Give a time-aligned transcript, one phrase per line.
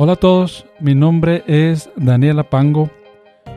[0.00, 2.88] Hola a todos, mi nombre es Daniela Pango.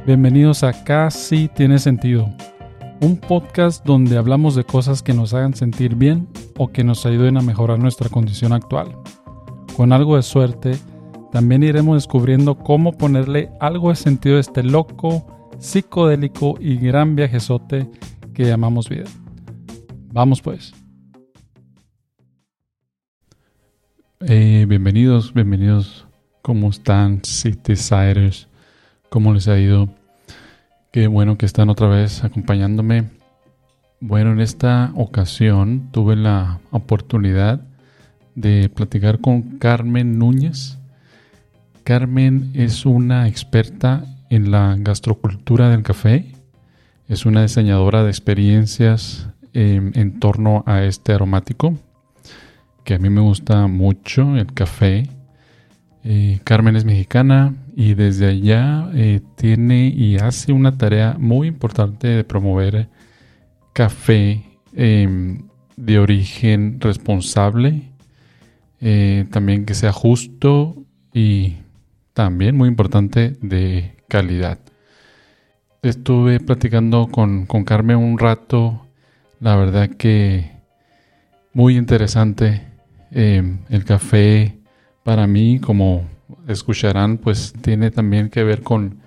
[0.07, 2.33] Bienvenidos a Casi Tiene Sentido,
[2.99, 6.27] un podcast donde hablamos de cosas que nos hagan sentir bien
[6.57, 8.87] o que nos ayuden a mejorar nuestra condición actual.
[9.77, 10.79] Con algo de suerte,
[11.31, 17.87] también iremos descubriendo cómo ponerle algo de sentido a este loco, psicodélico y gran viajezote
[18.33, 19.05] que llamamos vida.
[20.11, 20.73] Vamos pues.
[24.21, 26.07] Eh, bienvenidos, bienvenidos
[26.41, 28.47] ¿Cómo están, Citysiders?
[29.09, 29.89] ¿Cómo les ha ido?
[30.91, 33.11] Qué bueno que están otra vez acompañándome.
[33.99, 37.61] Bueno, en esta ocasión tuve la oportunidad
[38.33, 40.79] de platicar con Carmen Núñez.
[41.83, 46.25] Carmen es una experta en la gastrocultura del café.
[47.07, 51.77] Es una diseñadora de experiencias em, en torno a este aromático,
[52.83, 55.20] que a mí me gusta mucho, el café
[56.03, 62.07] eh, Carmen es mexicana y desde allá eh, tiene y hace una tarea muy importante
[62.07, 62.89] de promover
[63.73, 67.83] café em, de origen responsable,
[68.79, 70.75] eh, también que sea justo
[71.13, 71.57] y
[72.13, 74.59] también muy importante de calidad.
[75.83, 78.87] Estuve platicando con, con Carmen un rato,
[79.39, 80.51] la verdad que
[81.53, 82.63] muy interesante
[83.11, 84.60] em, el café
[85.03, 86.07] para mí, como
[86.47, 88.99] escucharán, pues tiene también que ver con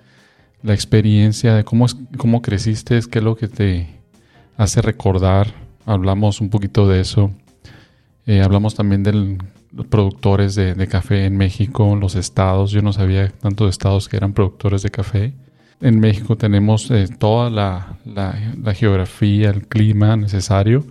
[0.61, 1.85] la experiencia de cómo,
[2.17, 3.87] cómo creciste, qué es lo que te
[4.57, 5.53] hace recordar.
[5.85, 7.31] Hablamos un poquito de eso.
[8.25, 9.37] Eh, hablamos también de
[9.71, 12.71] los productores de, café en México, los estados.
[12.71, 15.33] Yo no sabía tantos estados que eran productores de café.
[15.81, 20.85] En México tenemos eh, toda la, geografía, el clima necesario,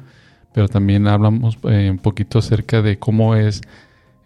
[0.53, 3.63] pero también hablamos eh, un poquito acerca de cómo es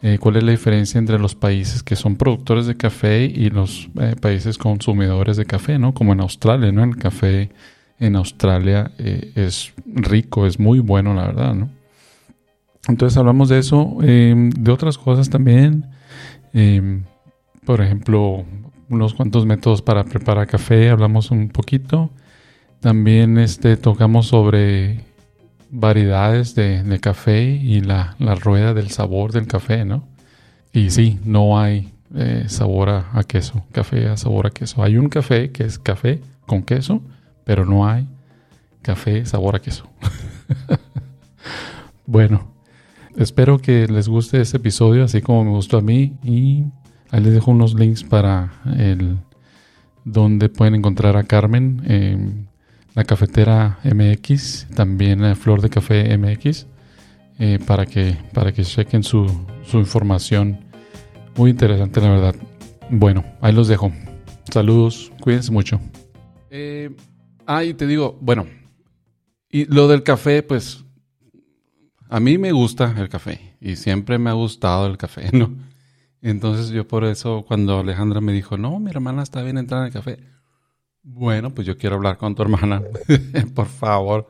[0.01, 3.89] eh, cuál es la diferencia entre los países que son productores de café y los
[4.01, 5.93] eh, países consumidores de café, ¿no?
[5.93, 6.85] Como en Australia, ¿no?
[6.85, 7.51] El café
[7.99, 11.69] en Australia eh, es rico, es muy bueno, la verdad, ¿no?
[12.87, 15.87] Entonces hablamos de eso, em, de otras cosas también,
[16.53, 17.03] em,
[17.67, 18.45] por ejemplo,
[18.89, 22.11] unos cuantos métodos para preparar café, hablamos un poquito.
[22.81, 25.08] También este, tocamos sobre
[25.71, 30.07] variedades de, café y la, rueda del sabor del café, ¿no?
[30.73, 34.83] Y sí, no hay eh, sabor a, queso, café a sabor a queso.
[34.83, 37.03] Hay un café que es café con queso,
[37.45, 38.09] pero no hay
[38.83, 39.89] café sabor a queso.
[42.07, 42.53] bueno,
[43.17, 46.15] espero que les guste este episodio, así como me gustó a mí.
[46.23, 46.65] Y
[47.11, 49.19] ahí les dejo unos links para el
[50.05, 52.48] donde pueden encontrar a Carmen
[52.95, 56.67] la cafetera MX, también la Flor de Café MX,
[57.39, 59.27] eh, para, que, para que chequen su,
[59.73, 60.59] información.
[61.37, 62.35] Muy interesante, la verdad.
[62.91, 63.93] Bueno, ahí los dejo.
[64.51, 65.81] Saludos, cuídense mucho.
[66.51, 66.91] Eh,
[67.47, 68.47] ah, y te digo, bueno,
[69.51, 70.85] y lo del café, pues
[72.09, 75.55] a mí me gusta el café y siempre me ha gustado el café, ¿no?
[76.21, 79.87] Entonces yo por eso cuando Alejandra me dijo, no, mi hermana está bien entrar en
[79.87, 80.19] el café,
[81.15, 82.83] bueno, pues yo quiero hablar con tu hermana,
[83.55, 84.29] por favor,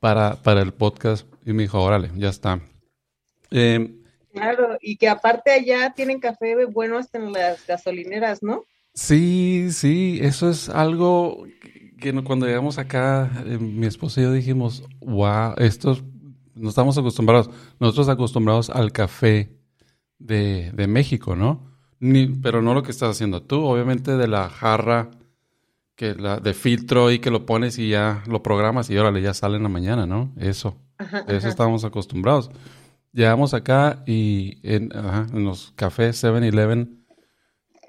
[0.00, 1.26] para, para el podcast.
[1.44, 2.60] Y me dijo, órale, ya está.
[3.50, 4.00] Em,
[4.32, 8.64] claro, y que aparte allá tienen café bueno hasta en las gasolineras, ¿no?
[8.94, 11.46] Sí, sí, eso es algo
[11.98, 16.04] que cuando llegamos acá, eh, mi esposa y yo dijimos, wow, estos
[16.54, 19.50] no estamos acostumbrados, nosotros acostumbrados al café
[20.18, 21.72] de, de México, ¿no?
[21.98, 25.10] Ni, pero no lo que estás haciendo tú, obviamente de la jarra
[25.96, 29.34] que la de filtro y que lo pones y ya lo programas y órale, ya
[29.34, 30.32] sale en la mañana, ¿no?
[30.38, 30.76] Eso.
[31.28, 32.50] eso estamos acostumbrados.
[33.12, 37.04] Llegamos acá y en, en los cafés 7-Eleven,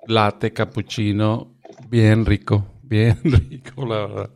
[0.07, 1.55] latte, cappuccino,
[1.89, 4.29] bien rico, bien rico, la verdad.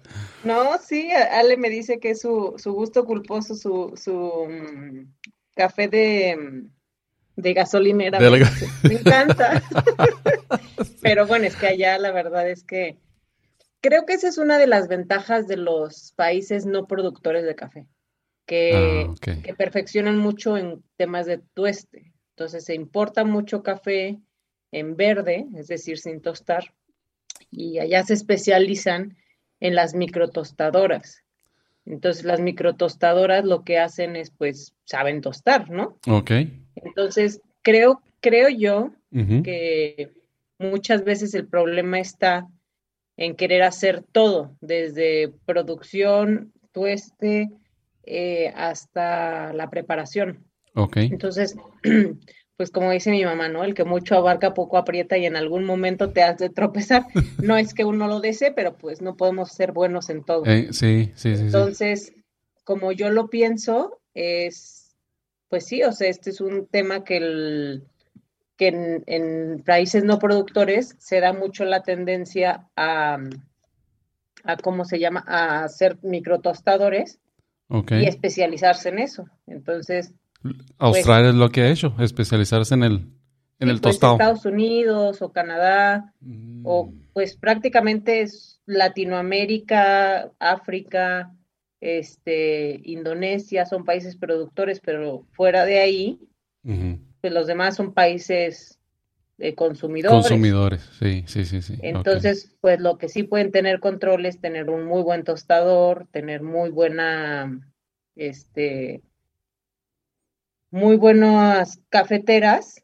[0.44, 5.14] No, sí, Ale me dice que es su, su gusto culposo, su, su mm,
[5.56, 8.20] café de, mm, de gasolinera.
[8.20, 9.62] me encanta.
[11.02, 12.98] Pero bueno, es que allá la verdad es que
[13.82, 17.86] Creo que esa es una de las ventajas de los países no productores de café,
[18.46, 22.12] que, ah, que perfeccionan mucho en temas de tueste.
[22.32, 24.20] Entonces se importa mucho café
[24.72, 26.74] en verde, es decir, sin tostar,
[27.52, 29.18] y allá se especializan
[29.60, 31.24] en las microtostadoras.
[31.86, 35.98] Entonces las microtostadoras lo que hacen es, pues, saben tostar, ¿no?
[36.08, 36.32] Ok.
[36.76, 40.12] Entonces creo, creo yo que
[40.60, 42.48] muchas veces el problema está
[43.20, 47.50] en querer hacer todo, desde producción, tueste,
[48.06, 50.46] eh, hasta la preparación.
[50.74, 50.98] Ok.
[50.98, 51.58] Entonces,
[52.56, 53.66] pues como dice mi mamá, ¿no?
[53.66, 57.08] El que mucho abarca, poco aprieta y en algún momento te has de tropezar.
[57.44, 60.46] No es que uno lo desee, pero pues no podemos ser buenos en todo.
[60.46, 61.42] Eh, sí, sí, sí.
[61.42, 62.14] Entonces,
[62.64, 64.96] como yo lo pienso, es,
[65.50, 67.84] pues sí, o sea, este es un tema que, el,
[68.60, 73.18] que en, en países no productores se da mucho la tendencia a,
[74.44, 75.24] a ¿cómo se llama?
[75.26, 77.20] A hacer microtostadores
[77.70, 79.30] y especializarse en eso.
[79.48, 80.14] Entonces,
[80.78, 82.94] Australia pues es lo que ha hecho, especializarse en el,
[83.60, 84.14] en el pues, tostado.
[84.16, 86.14] Estados Unidos o Canadá,
[86.64, 87.14] o mm.
[87.14, 91.34] pues prácticamente es Latinoamérica, África,
[91.80, 96.20] este, Indonesia, son países productores, pero fuera de ahí,
[97.22, 98.80] pues los demás son países
[99.38, 100.20] de consumidores.
[100.22, 101.76] Consumidores, sí, sí, sí, sí.
[101.82, 106.44] Entonces, pues lo que sí pueden tener control es tener un muy buen tostador, tener
[106.44, 107.60] muy buena,
[108.16, 109.02] este,
[110.72, 112.84] muy buenas cafeteras.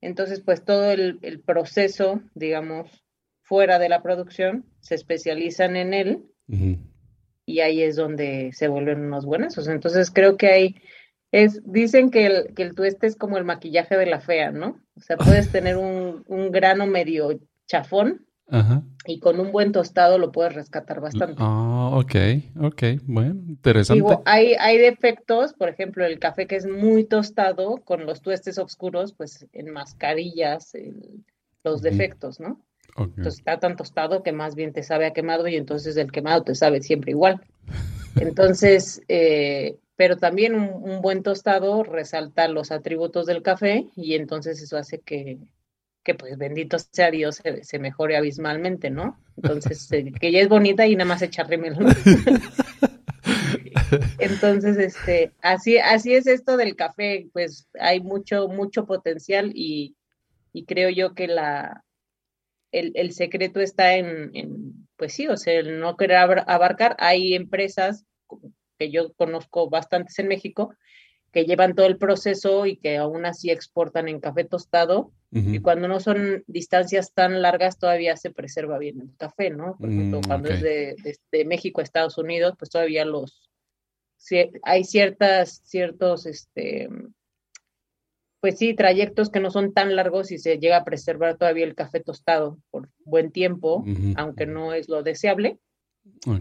[0.00, 3.04] Entonces, pues todo el, proceso, digamos,
[3.42, 6.24] fuera de la producción, se especializan en él
[7.46, 9.56] y ahí es donde se vuelven unos buenos.
[9.68, 10.74] Entonces, creo que hay,
[11.32, 14.80] es, dicen que el, que el tueste es como el maquillaje de la fea, ¿no?
[14.96, 18.26] O sea, puedes tener un, un grano medio chafón,
[19.06, 21.36] y con un buen tostado lo puedes rescatar bastante.
[21.38, 22.14] Ah, ok,
[22.60, 24.02] ok, bueno, interesante.
[24.02, 28.58] Digo, hay, hay defectos, por ejemplo, el café que es muy tostado, con los tuestes
[28.58, 30.72] oscuros, pues en mascarillas
[31.62, 32.64] los defectos, ¿no?
[32.96, 36.42] Entonces está tan tostado que más bien te sabe a quemado y entonces el quemado
[36.42, 37.40] te sabe siempre igual.
[38.16, 44.76] Entonces, eh, pero también un, buen tostado resalta los atributos del café y entonces eso
[44.76, 45.38] hace que,
[46.04, 49.18] que pues bendito sea Dios, se, mejore abismalmente, ¿no?
[49.36, 51.78] Entonces, eh, que ella es bonita y nada más echa remelo.
[54.20, 59.96] Entonces, este, así, así es esto del café, pues hay mucho, mucho potencial y,
[60.68, 61.82] creo yo que la,
[62.70, 66.94] el, secreto está en, en, pues sí, o sea, el no querer abarcar.
[67.00, 68.04] Hay empresas
[68.78, 70.74] que yo conozco bastantes en México
[71.32, 75.12] que llevan todo el proceso y que aún así exportan en café tostado.
[75.30, 79.76] Y cuando no son distancias tan largas, todavía se preserva bien el café, ¿no?
[79.76, 83.50] Por ejemplo, mm, cuando es de, México a Estados Unidos, pues todavía los.
[84.62, 86.88] hay ciertas, ciertos, este.
[88.40, 91.74] Pues sí, trayectos que no son tan largos y se llega a preservar todavía el
[91.74, 93.84] café tostado por buen tiempo,
[94.16, 95.58] aunque no es lo deseable.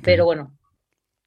[0.01, 0.57] Pero bueno,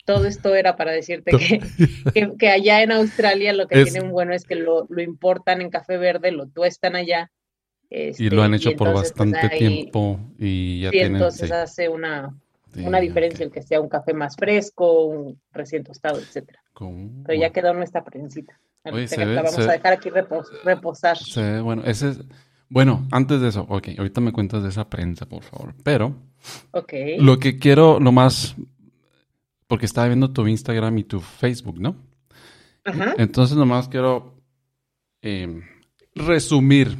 [0.04, 1.30] todo esto era para decirte
[2.14, 5.96] que, que, allá en Australia lo que tienen bueno es que lo, importan en café
[5.96, 7.30] verde, lo tuestan allá.
[7.90, 12.34] y lo han este, hecho por pues, bastante tiempo y ya tienen, entonces hace una,
[12.76, 16.62] una diferencia el que sea un café más fresco, un recién tostado, etcétera.
[17.26, 18.58] Pero ya quedó nuestra prensita.
[18.84, 21.18] vamos a dejar aquí reposar.
[21.62, 22.14] bueno, ese
[22.70, 25.74] bueno, antes de eso, ok, ahorita me cuentas de esa prensa, por favor.
[25.82, 26.14] Pero
[26.70, 27.18] okay.
[27.18, 28.54] lo que quiero, lo más
[29.70, 31.94] porque estaba viendo tu Instagram y tu Facebook, ¿no?
[32.84, 33.14] Ajá.
[33.18, 34.42] Entonces nomás quiero
[35.22, 35.62] em,
[36.12, 36.98] resumir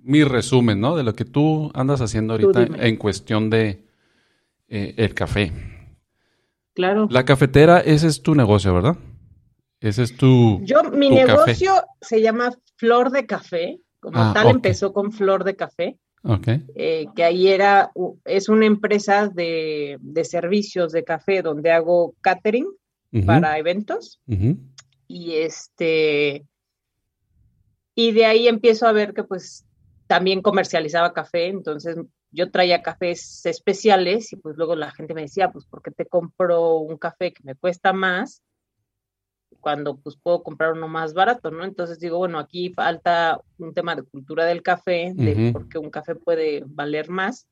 [0.00, 0.94] mi resumen, ¿no?
[0.94, 3.84] De lo que tú andas haciendo ahorita en cuestión de
[4.68, 5.50] eh, el café.
[6.72, 7.08] Claro.
[7.10, 8.96] La cafetera, ese es tu negocio, ¿verdad?
[9.80, 10.60] Ese es tu.
[10.62, 13.80] Yo, mi negocio se llama Flor de Café.
[13.98, 15.98] Como ah, tal, empezó con Flor de Café.
[16.74, 17.92] Eh, que ahí era,
[18.24, 22.66] es una empresa de, servicios de café donde hago catering
[23.26, 24.20] para eventos.
[25.06, 26.46] Y este,
[27.94, 29.64] y de ahí empiezo a ver que pues
[30.06, 31.96] también comercializaba café, entonces
[32.30, 36.06] yo traía cafés especiales y pues luego la gente me decía, pues, ¿por qué te
[36.06, 38.42] compro un café que me cuesta más?
[39.60, 41.64] Cuando pues puedo comprar uno más barato, ¿no?
[41.64, 45.90] Entonces digo, bueno, aquí falta un tema de cultura del café, de por qué un
[45.90, 47.46] café puede valer más.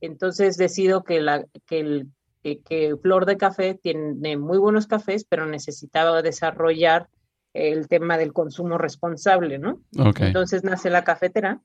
[0.00, 2.08] Entonces decido que, la, que, el,
[2.42, 7.08] que, Flor de Café tiene muy buenos cafés, pero necesitaba desarrollar
[7.52, 9.80] el tema del consumo responsable, ¿no?
[9.92, 11.60] Entonces nace la cafetera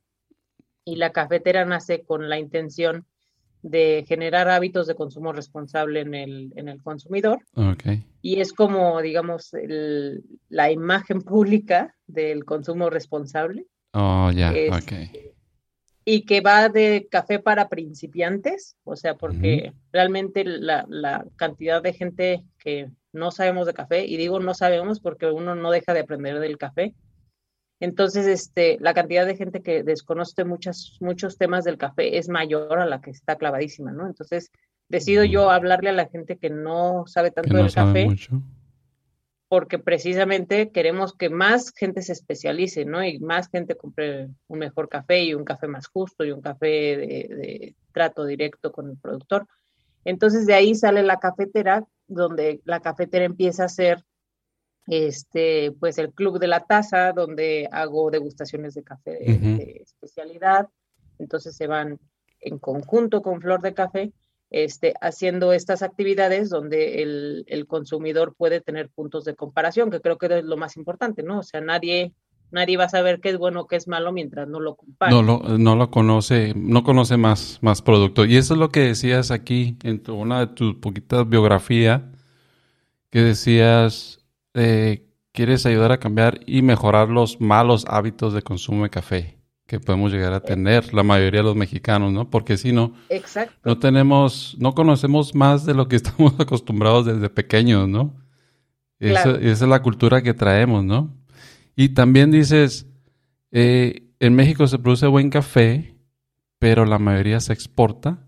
[0.84, 3.06] y la cafetera nace con la intención
[3.66, 7.40] de generar hábitos de consumo responsable en el, en el consumidor.
[7.56, 8.06] Okay.
[8.22, 9.50] Y es como, digamos,
[10.50, 13.66] la imagen pública del consumo responsable.
[13.94, 14.92] Oh, ya, ok.
[16.06, 21.94] Y que va de café para principiantes, o sea, porque realmente la, la cantidad de
[21.94, 26.02] gente que no sabemos de café, y digo no sabemos porque uno no deja de
[26.02, 26.94] aprender del café,
[27.80, 32.80] entonces, este, la cantidad de gente que desconoce muchas, muchos temas del café es mayor
[32.80, 34.08] a la que está clavadísima, ¿no?
[34.08, 34.52] Entonces,
[34.88, 38.08] decido yo hablarle a la gente que no sabe tanto del café.
[39.48, 43.04] porque precisamente queremos que más gente se especialice, ¿no?
[43.04, 46.68] Y más gente compre un mejor café y un café más justo y un café
[46.68, 49.48] de, trato directo con el productor.
[50.04, 54.04] Entonces de ahí sale la cafetera, donde la cafetera empieza a ser
[54.88, 60.68] este, pues el club de la taza, donde hago degustaciones de café de especialidad.
[61.18, 62.00] Entonces se van
[62.42, 64.14] en conjunto con Flor de Café
[64.52, 70.28] este, haciendo estas actividades donde el, consumidor puede tener puntos de comparación, que creo que
[70.28, 71.40] es lo más importante, ¿no?
[71.40, 72.14] O sea, nadie,
[72.52, 75.12] nadie va a saber qué es bueno o qué es malo mientras no lo compare.
[75.12, 78.24] No lo, no lo conoce, no conoce más, más producto.
[78.24, 82.12] Y eso es lo que decías aquí en una de tus poquitas biografía,
[83.10, 84.25] que decías,
[84.56, 89.36] eh, quieres ayudar a cambiar y mejorar los malos hábitos de consumo de café
[89.68, 92.30] que podemos llegar a tener la mayoría de los mexicanos, ¿no?
[92.30, 92.94] Porque si no,
[93.64, 98.16] no tenemos, no conocemos más de lo que estamos acostumbrados desde pequeños, ¿no?
[99.00, 101.14] Esa, es la cultura que traemos, ¿no?
[101.76, 102.88] Y también dices,
[103.52, 105.96] eh, en México se produce buen café,
[106.60, 108.25] pero la mayoría se exporta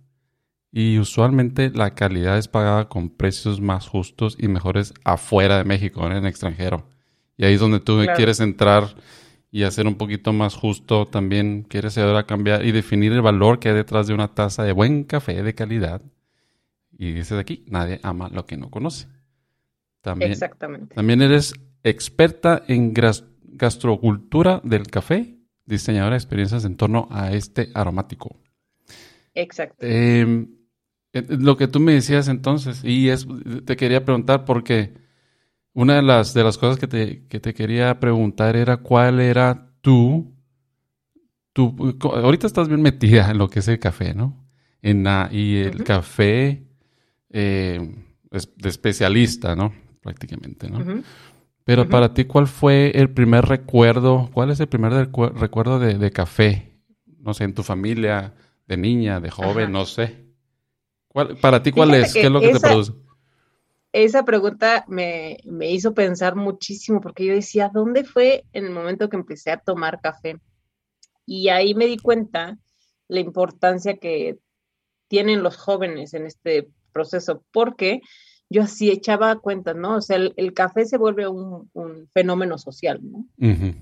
[0.72, 6.06] y usualmente la calidad es pagada con precios más justos y mejores afuera de México,
[6.06, 6.88] en el extranjero.
[7.38, 8.96] Y ahí es donde tú quieres entrar
[9.52, 13.60] y hacer un poquito más justo también quieres ayudar a cambiar y definir el valor
[13.60, 16.02] que hay detrás de una taza de buen café de calidad.
[16.98, 19.08] Y dices aquí, nadie ama lo que no conoce.
[20.02, 20.96] También, Exactamente.
[20.96, 28.36] También eres experta en gastrocultura del café, diseñadora de experiencias en torno a este aromático.
[29.34, 29.78] Exacto.
[29.80, 30.57] Em, eh,
[31.14, 33.28] lo que tú me decías entonces, y es,
[33.66, 34.94] te quería preguntar porque
[35.74, 39.72] una de las, de las cosas que te, que te quería preguntar era cuál era
[39.82, 40.34] tu,
[41.54, 41.98] tu...
[42.02, 44.48] Ahorita estás bien metida en lo que es el café, ¿no?
[44.82, 46.64] En y el café
[47.30, 47.96] eh,
[48.32, 49.74] de especialista, ¿no?
[50.02, 51.04] Prácticamente, ¿no?
[51.64, 54.30] Pero para ti, ¿cuál fue el primer recuerdo?
[54.34, 56.72] ¿Cuál es el primer recuerdo de, café?
[57.20, 58.34] No sé, en tu familia,
[58.68, 60.27] de niña, de joven, no sé.
[61.18, 62.14] ¿Cuál, para ti, ¿cuál es?
[62.14, 62.94] ¿Qué es lo que te produce?
[63.92, 69.16] esa pregunta me, hizo pensar muchísimo porque yo decía, ¿dónde fue en el momento que
[69.16, 70.40] empecé a tomar café?
[71.26, 72.60] Y ahí me di cuenta
[73.08, 74.38] la importancia que
[75.08, 78.02] tienen los jóvenes en este proceso, porque
[78.48, 79.96] yo así echaba cuentas, ¿no?
[79.96, 81.68] O sea, el, café se vuelve un,
[82.14, 83.26] fenómeno social, ¿no?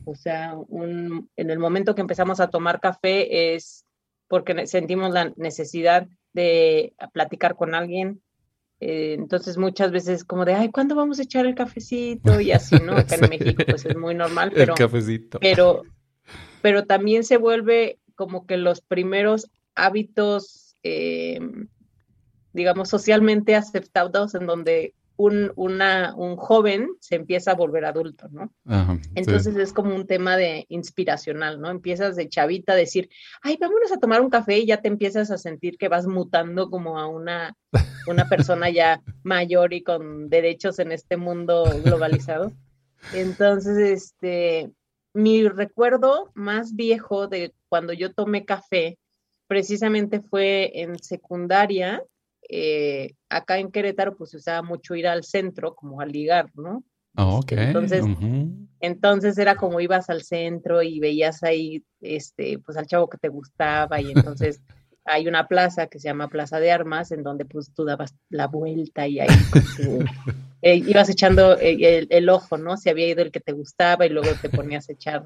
[0.05, 3.83] O sea, en el momento que empezamos a tomar café es
[4.29, 8.21] porque sentimos la necesidad de platicar con alguien,
[8.81, 12.41] eh, entonces muchas veces como de, ay, ¿cuándo vamos a echar el cafecito?
[12.41, 12.97] Y así, ¿no?
[12.97, 15.39] Acá en México pues es muy normal, pero, el cafecito.
[15.39, 15.83] pero,
[16.61, 21.39] pero también se vuelve como que los primeros hábitos, eh,
[22.51, 28.51] digamos, socialmente aceptados en donde un, una, un joven se empieza a volver adulto, ¿no?
[29.15, 31.69] Entonces es como un tema de inspiracional, ¿no?
[31.69, 33.09] Empiezas de chavita a decir,
[33.41, 36.69] ay, vámonos a tomar un café y ya te empiezas a sentir que vas mutando
[36.69, 37.55] como a una,
[38.07, 42.51] una persona ya mayor y con derechos en este mundo globalizado.
[43.13, 44.71] Entonces, este,
[45.13, 48.97] mi recuerdo más viejo de cuando yo tomé café
[49.47, 52.03] precisamente fue en secundaria
[52.49, 56.83] eh, acá en Querétaro pues se usaba mucho ir al centro como a ligar, ¿no?
[57.17, 57.51] Oh, ok.
[57.53, 58.03] Entonces,
[58.81, 63.29] entonces era como ibas al centro y veías ahí, este, pues al chavo que te
[63.29, 64.61] gustaba y entonces
[65.05, 68.47] hay una plaza que se llama Plaza de Armas en donde pues tú dabas la
[68.47, 69.27] vuelta y ahí
[70.61, 72.75] eh, ibas echando el, el, ojo, ¿no?
[72.75, 75.23] Si había ido el que te gustaba y luego te ponías a echar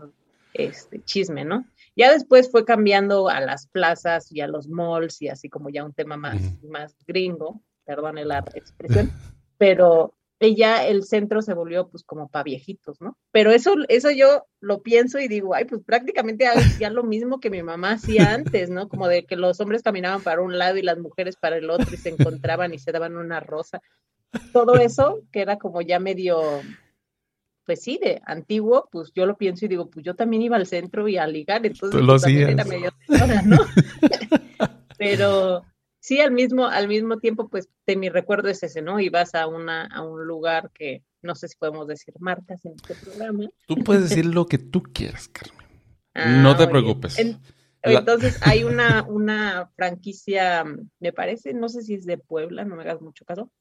[0.54, 1.66] este chisme, ¿no?
[1.96, 5.84] Ya después fue cambiando a las plazas y a los malls y así como ya
[5.84, 9.12] un tema más, más gringo, perdone la expresión,
[9.58, 10.13] pero
[10.55, 13.17] ya el centro se volvió pues como para viejitos, ¿no?
[13.31, 17.50] Pero eso, eso yo lo pienso y digo, ay, pues prácticamente hacía lo mismo que
[17.50, 18.88] mi mamá hacía antes, ¿no?
[18.88, 21.89] Como de que los hombres caminaban para un lado y las mujeres para el otro
[21.91, 23.81] y se encontraban y se daban una rosa.
[24.53, 26.62] Todo eso que era como ya medio
[27.65, 30.65] pues sí, de antiguo, pues yo lo pienso y digo, pues yo también iba al
[30.65, 32.91] centro y a ligar, entonces pues, también era medio
[33.46, 33.58] ¿no?
[34.98, 35.63] Pero
[36.00, 39.00] sí, al mismo, al mismo tiempo, pues de mi recuerdo es ese, ¿no?
[39.00, 42.96] Ibas a una, a un lugar que no sé si podemos decir marcas en este
[42.96, 43.50] programa.
[43.68, 45.68] Tú puedes decir lo que tú quieras, Carmen.
[46.13, 47.18] Ah, no te preocupes.
[47.82, 50.65] entonces hay una, una franquicia,
[51.00, 53.51] me parece, no sé si es de Puebla, no me hagas mucho caso,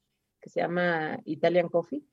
[0.41, 2.03] que se llama Italian Coffee,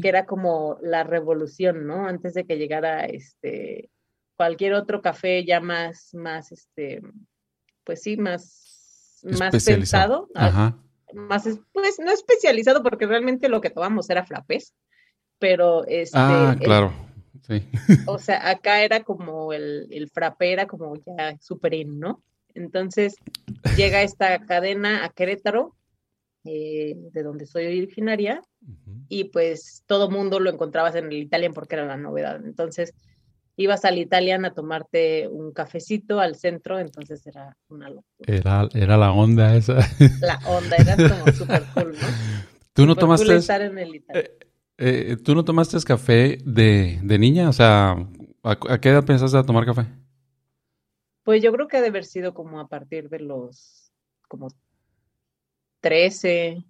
[0.00, 2.06] que era como la revolución, ¿no?
[2.06, 3.90] Antes de que llegara este
[4.36, 7.00] cualquier otro café ya más, más, este,
[7.84, 8.63] pues sí, más,
[9.24, 10.28] más pensado,
[11.14, 14.74] más, pues no especializado porque realmente lo que tomamos era frappés,
[15.38, 16.18] pero este...
[16.18, 16.92] Ah, claro,
[17.42, 17.68] sí.
[18.06, 22.22] O sea, acá era como el, el frappé era como ya súper ¿no?
[22.54, 23.16] Entonces
[23.76, 25.74] llega esta cadena a Querétaro,
[26.44, 28.42] eh, de donde soy originaria,
[29.08, 32.40] y pues todo mundo lo encontrabas en el Italian porque era la novedad.
[32.44, 32.94] Entonces
[33.56, 38.04] ibas al Italian a tomarte un cafecito al centro, entonces era una locura.
[38.26, 39.78] Era, era la onda esa.
[40.20, 42.08] La onda, era como súper cool, ¿no?
[42.72, 43.36] ¿Tú no tomaste...
[43.36, 44.38] Eh,
[44.76, 47.48] eh, ¿Tú no tomaste café de, de niña?
[47.48, 47.96] O sea,
[48.42, 49.86] ¿a, qué edad pensaste a tomar café?
[51.22, 53.92] Pues yo creo que ha de haber sido como a partir de los
[54.28, 54.48] como
[55.80, 56.64] 13,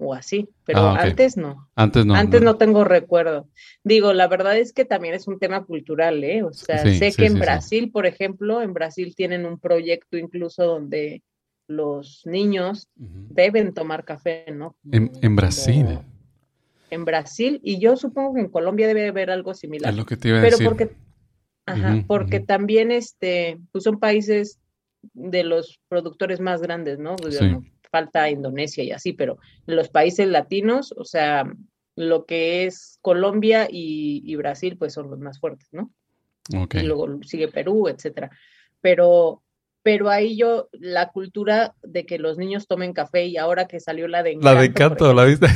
[0.00, 1.68] o así, pero ah, antes no.
[1.74, 2.14] Antes no.
[2.14, 2.56] Antes no.
[2.56, 3.48] tengo recuerdo.
[3.84, 6.42] Digo, la verdad es que también es un tema cultural, ¿eh?
[6.42, 11.22] O sea, sé que en Brasil, por ejemplo, en Brasil tienen un proyecto incluso donde
[11.68, 14.74] los niños deben tomar café, ¿no?
[14.90, 15.98] En, Brasil.
[16.90, 19.92] en Brasil, y yo supongo que en Colombia debe haber algo similar.
[19.92, 20.90] Es lo que te iba a pero porque,
[21.66, 24.58] ajá, porque también este, pues son países
[25.12, 27.16] de los productores más grandes, ¿no?
[27.90, 31.44] Falta Indonesia y así, pero en los países latinos, o sea,
[31.96, 35.90] lo que es Colombia y, Brasil, pues son los más fuertes, ¿no?
[36.72, 38.30] Y luego sigue Perú, etcétera.
[38.80, 39.42] Pero,
[39.82, 44.08] pero ahí yo, la cultura de que los niños tomen café y ahora que salió
[44.08, 44.54] la de encanto.
[44.54, 45.46] La de encanto, ¿la viste?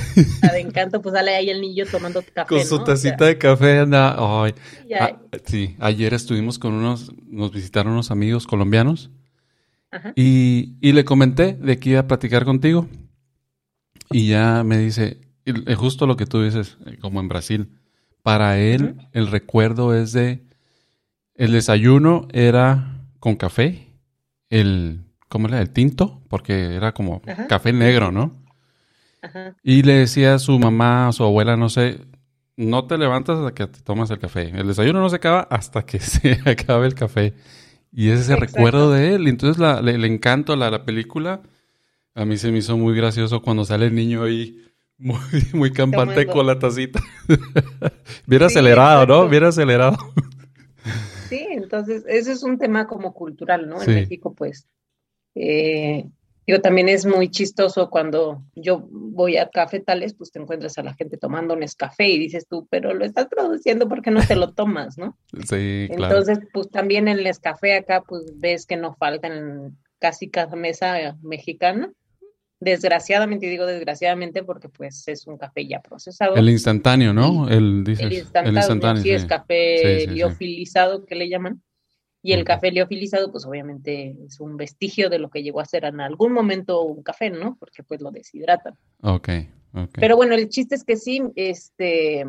[0.42, 2.48] La de encanto, pues sale ahí el niño tomando café.
[2.48, 4.14] Con su tacita de café, anda.
[4.18, 4.54] Ay.
[4.98, 9.10] Ah, sí, ayer estuvimos con unos, nos visitaron unos amigos colombianos
[10.14, 12.88] y, le comenté de que iba a platicar contigo.
[14.10, 15.18] Y ya me dice,
[15.76, 17.68] justo lo que tú dices, eh, como en Brasil,
[18.22, 20.44] para él el recuerdo es de,
[21.34, 23.88] el desayuno era con café,
[24.50, 25.60] el, ¿cómo era?
[25.60, 28.44] El tinto, porque era como café negro, ¿no?
[29.62, 32.00] Y le decía a su mamá, a su abuela, no sé,
[32.56, 34.52] no te levantas hasta que te tomas el café.
[34.54, 37.34] El desayuno no se acaba hasta que se acabe el café.
[37.94, 39.28] Y es ese recuerdo de él.
[39.28, 41.42] Entonces la, le, encanto la, la película.
[42.14, 44.64] A mí se me hizo muy gracioso cuando sale el niño ahí
[44.98, 45.18] muy,
[45.52, 47.00] muy campante con la tacita.
[48.26, 49.28] Bien acelerado, ¿no?
[49.28, 49.96] Bien acelerado.
[51.28, 53.80] Sí, entonces ese es un tema como cultural, ¿no?
[53.82, 54.68] En México, pues,
[55.34, 56.08] eh,
[56.46, 60.94] Digo, también es muy chistoso cuando yo voy a cafetales, pues te encuentras a la
[60.94, 64.52] gente tomando un café y dices tú, pero lo estás produciendo porque no te lo
[64.52, 65.16] tomas, ¿no?
[65.48, 66.18] Sí, claro.
[66.18, 71.90] Entonces, pues también el Nescafé acá, pues ves que no faltan casi cada mesa mexicana.
[72.60, 76.36] Desgraciadamente, digo desgraciadamente porque pues es un café ya procesado.
[76.36, 77.48] El instantáneo, ¿no?
[77.48, 78.12] el, dices, el
[78.56, 81.62] instantáneo, sí, es café liofilizado que le llaman.
[82.24, 85.84] Y el café liofilizado, pues obviamente es un vestigio de lo que llegó a ser
[85.84, 87.54] en algún momento un café, ¿no?
[87.60, 88.78] Porque pues lo deshidratan.
[89.02, 89.28] Ok,
[89.74, 89.90] ok.
[89.92, 92.24] Pero bueno, el chiste es que sí, este,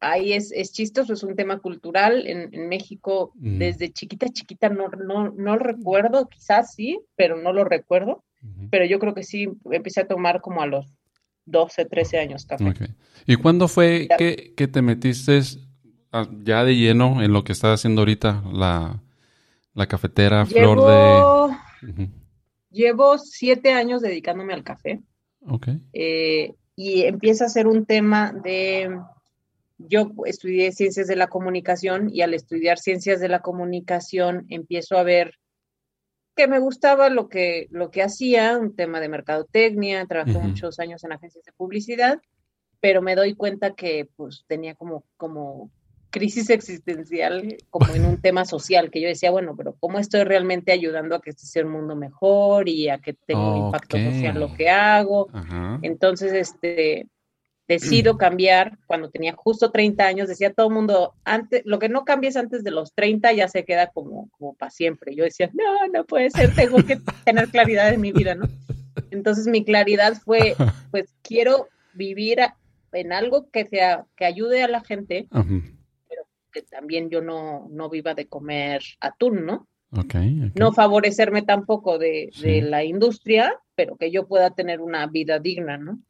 [0.00, 2.26] ahí es, es chistoso, es un tema cultural.
[2.26, 7.64] En, México, desde chiquita, chiquita, no, no, no lo recuerdo, quizás sí, pero no lo
[7.64, 8.24] recuerdo.
[8.70, 10.86] Pero yo creo que sí, empecé a tomar como a los
[11.44, 12.70] 12, 13 años café.
[12.70, 12.88] Okay.
[13.26, 15.42] ¿Y cuándo fue que, que, te metiste
[16.42, 19.02] ya de lleno en lo que estás haciendo ahorita, la,
[19.80, 22.08] la cafetera, flor de...
[22.70, 25.00] Llevo siete años dedicándome al café.
[25.48, 25.68] Ok.
[25.94, 29.00] Eh, y empieza a ser un tema de...
[29.78, 35.02] Yo estudié ciencias de la comunicación y al estudiar ciencias de la comunicación empiezo a
[35.02, 35.38] ver
[36.36, 41.02] que me gustaba lo que, lo que hacía, un tema de mercadotecnia, trabajé muchos años
[41.04, 42.20] en agencias de publicidad,
[42.80, 45.70] pero me doy cuenta que pues tenía como, como
[46.10, 50.72] crisis existencial como en un tema social, que yo decía, bueno, pero ¿cómo estoy realmente
[50.72, 54.38] ayudando a que este sea un mundo mejor y a que tenga un impacto social
[54.38, 55.28] lo que hago?
[55.82, 57.06] Entonces, este,
[57.70, 62.04] decido cambiar cuando tenía justo 30 años, decía todo el mundo, antes, lo que no
[62.04, 65.14] cambies antes de los 30 ya se queda como, como para siempre.
[65.14, 68.46] Yo decía, no, no puede ser, tengo que tener claridad en mi vida, ¿no?
[69.12, 70.56] Entonces mi claridad fue,
[70.90, 72.40] pues quiero vivir
[72.92, 75.28] en algo que sea, que ayude a la gente,
[76.50, 79.68] que también yo no, no viva de comer atún, ¿no?
[80.54, 82.30] No favorecerme tampoco de,
[82.62, 86.00] la industria, pero que yo pueda tener una vida digna, ¿no?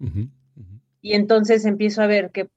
[1.00, 2.48] Y entonces empiezo a ver que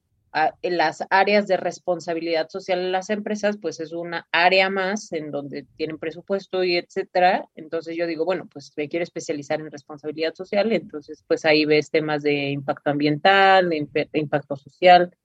[0.64, 5.30] en las áreas de responsabilidad social en las empresas, pues es una área más en
[5.32, 7.48] donde tienen presupuesto y etcétera.
[7.56, 11.92] Entonces yo digo, bueno, pues me quiero especializar en responsabilidad social, entonces pues ahí ves
[11.92, 15.16] temas de impacto ambiental, de impacto social,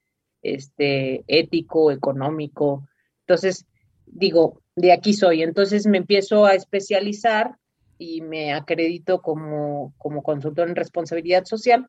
[0.42, 2.87] este, ético, económico.
[3.20, 3.66] Entonces,
[4.07, 5.42] digo, de aquí soy.
[5.42, 7.57] Entonces me empiezo a especializar
[7.98, 11.88] y me acredito como, como consultor en responsabilidad social.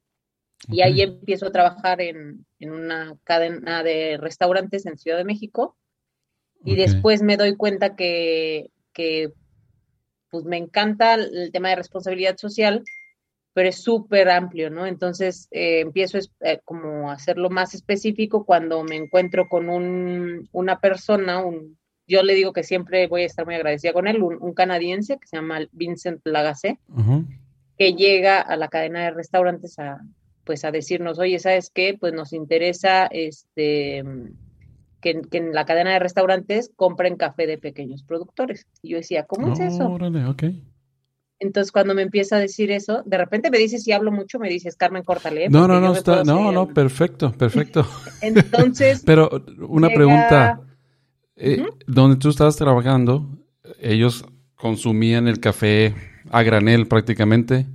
[0.67, 5.77] Y ahí empiezo a trabajar en, una cadena de restaurantes en Ciudad de México.
[6.65, 9.31] Y después me doy cuenta que, que
[10.29, 12.83] pues me encanta el tema de responsabilidad social,
[13.53, 14.85] pero es súper amplio, ¿no?
[14.85, 20.79] Entonces eh, empiezo eh, como a hacerlo más específico cuando me encuentro con un, una
[20.79, 24.53] persona, un, yo le digo que siempre voy a estar muy agradecida con él, un,
[24.53, 26.79] canadiense que se llama Vincent Lagacé,
[27.77, 30.01] que llega a la cadena de restaurantes a,
[30.43, 31.95] pues a decirnos, oye, ¿sabes qué?
[31.99, 34.03] Pues nos interesa este
[35.01, 38.67] que, en la cadena de restaurantes compren café de pequeños productores.
[38.81, 39.97] Y yo decía, ¿cómo es eso?
[41.39, 44.49] Entonces, cuando me empieza a decir eso, de repente me dice, si hablo mucho, me
[44.49, 45.49] dices, Carmen, córtale.
[45.49, 47.88] No, no, no, está, no, no, perfecto, perfecto.
[48.21, 49.04] Entonces.
[49.06, 49.30] Pero
[49.67, 50.62] una pregunta.
[51.36, 53.30] Eh, Donde tú estabas trabajando,
[53.80, 54.25] ellos
[54.56, 55.95] consumían el café
[56.30, 57.65] a granel prácticamente.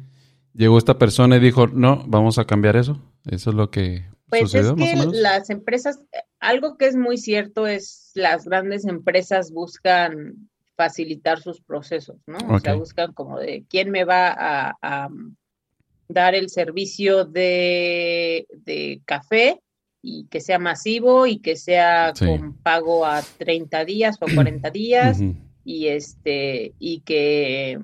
[0.52, 3.00] Llegó esta persona y dijo, no, vamos a cambiar eso.
[3.24, 6.00] Eso es lo que pues es que las empresas,
[6.40, 12.38] algo que es muy cierto es las grandes empresas buscan facilitar sus procesos, ¿no?
[12.48, 15.08] O sea, buscan como de quién me va a,
[16.08, 18.46] dar el servicio de,
[19.06, 19.60] café
[20.02, 24.70] y que sea masivo y que sea con pago a 30 días o a 40
[24.70, 25.20] días
[25.64, 27.80] y este y que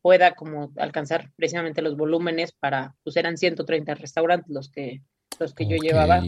[0.00, 5.02] pueda como alcanzar precisamente los volúmenes para, pues eran 130 restaurantes los que
[5.40, 6.22] los que yo llevaba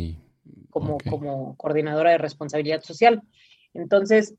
[0.70, 3.22] como, como coordinadora de responsabilidad social.
[3.74, 4.34] Entonces,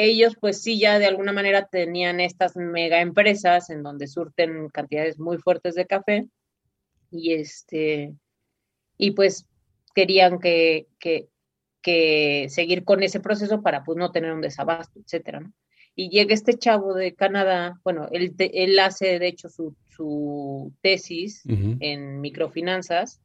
[0.00, 5.18] ellos pues sí ya de alguna manera tenían estas mega empresas en donde surten cantidades
[5.18, 6.28] muy fuertes de café
[7.10, 8.14] y este
[8.96, 9.48] y pues
[9.94, 11.28] querían que, que,
[12.50, 15.40] seguir con ese proceso para pues no tener un desabasto, etcétera,
[15.94, 21.42] Y llega este chavo de Canadá, bueno, él, él hace de hecho su, su tesis
[21.46, 23.20] en microfinanzas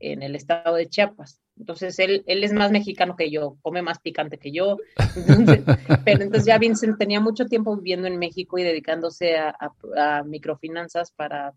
[0.00, 1.42] en el estado de Chiapas.
[1.58, 4.76] Entonces él, él es más mexicano que yo, come más picante que yo.
[6.04, 11.54] pero entonces ya Vincent tenía mucho tiempo viviendo en México y dedicándose a, microfinanzas para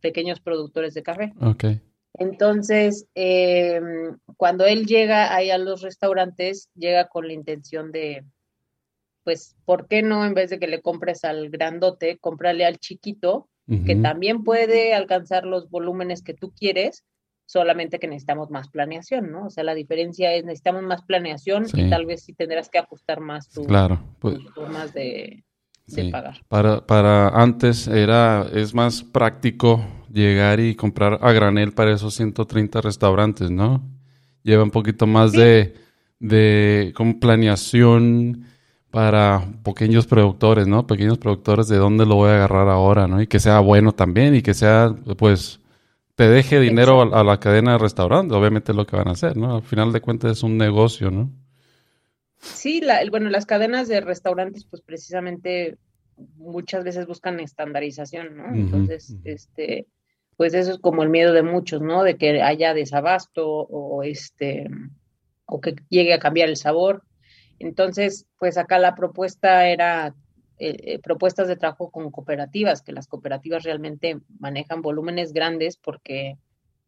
[0.00, 1.32] pequeños productores de café.
[1.40, 1.80] Okay.
[2.14, 8.24] Entonces, em, cuando él llega ahí a los restaurantes, llega con la intención de,
[9.22, 13.48] pues, ¿por qué no en vez de que le compres al grandote, cómprale al chiquito,
[13.84, 17.04] que también puede alcanzar los volúmenes que tú quieres,
[17.46, 19.46] solamente que necesitamos más planeación, ¿no?
[19.46, 23.20] O sea, la diferencia es necesitamos más planeación y tal vez sí tendrás que ajustar
[23.20, 25.44] más tu, claro, pues, formas de,
[26.10, 26.40] pagar.
[26.48, 32.80] Para, para antes era, es más práctico llegar y comprar a granel para esos 130
[32.80, 33.82] restaurantes, ¿no?
[34.42, 35.74] Lleva un poquito más de,
[36.18, 38.44] de como planeación
[38.90, 40.86] para pequeños productores, ¿no?
[40.86, 43.20] Pequeños productores de dónde lo voy a agarrar ahora, ¿no?
[43.20, 45.60] Y que sea bueno también y que sea, pues,
[46.16, 49.36] te deje dinero a, la cadena de restaurantes, obviamente es lo que van a hacer,
[49.36, 49.56] ¿no?
[49.56, 51.30] Al final de cuentas es un negocio, ¿no?
[52.38, 55.76] Sí, bueno, las cadenas de restaurantes, pues precisamente
[56.36, 58.54] muchas veces buscan estandarización, ¿no?
[58.54, 59.88] Entonces, este,
[60.38, 62.02] pues eso es como el miedo de muchos, ¿no?
[62.02, 64.68] De que haya desabasto o este,
[65.44, 67.02] o que llegue a cambiar el sabor.
[67.58, 70.14] Entonces, pues acá la propuesta era
[70.58, 76.38] eh, eh, propuestas de trabajo con cooperativas, que las cooperativas realmente manejan volúmenes grandes porque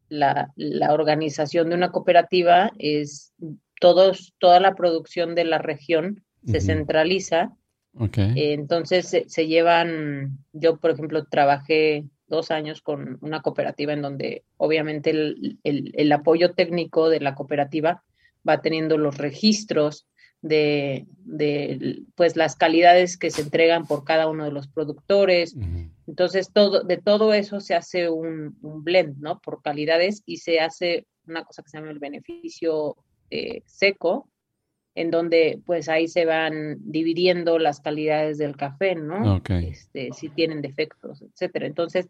[0.07, 0.51] la,
[0.89, 3.31] organización de una cooperativa es
[3.79, 7.55] todos, toda la producción de la región se centraliza.
[7.93, 8.53] Okay.
[8.53, 15.09] entonces se, llevan, yo por ejemplo trabajé dos años con una cooperativa en donde obviamente
[15.09, 18.03] el, el apoyo técnico de la cooperativa
[18.47, 20.07] va teniendo los registros
[20.41, 21.05] de,
[22.15, 25.55] pues las calidades que se entregan por cada uno de los productores.
[26.07, 29.39] Entonces, todo, de todo eso se hace un, blend, ¿no?
[29.39, 32.95] Por calidades y se hace una cosa que se llama el beneficio
[33.29, 34.29] eh, seco,
[34.95, 39.41] en donde pues ahí se van dividiendo las calidades del café, ¿no?
[39.47, 41.67] Este, si tienen defectos, etcétera.
[41.67, 42.09] Entonces,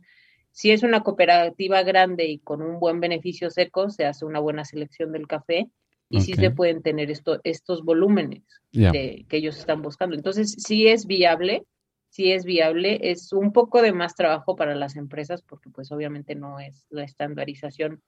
[0.52, 4.65] si es una cooperativa grande y con un buen beneficio seco, se hace una buena
[4.65, 5.70] selección del café
[6.10, 10.15] y sí se pueden tener esto, estos volúmenes que ellos están buscando.
[10.15, 11.65] Entonces, sí es viable,
[12.10, 16.36] sí es viable, es un poco de más trabajo para las empresas porque pues obviamente
[16.36, 18.02] no es la estandarización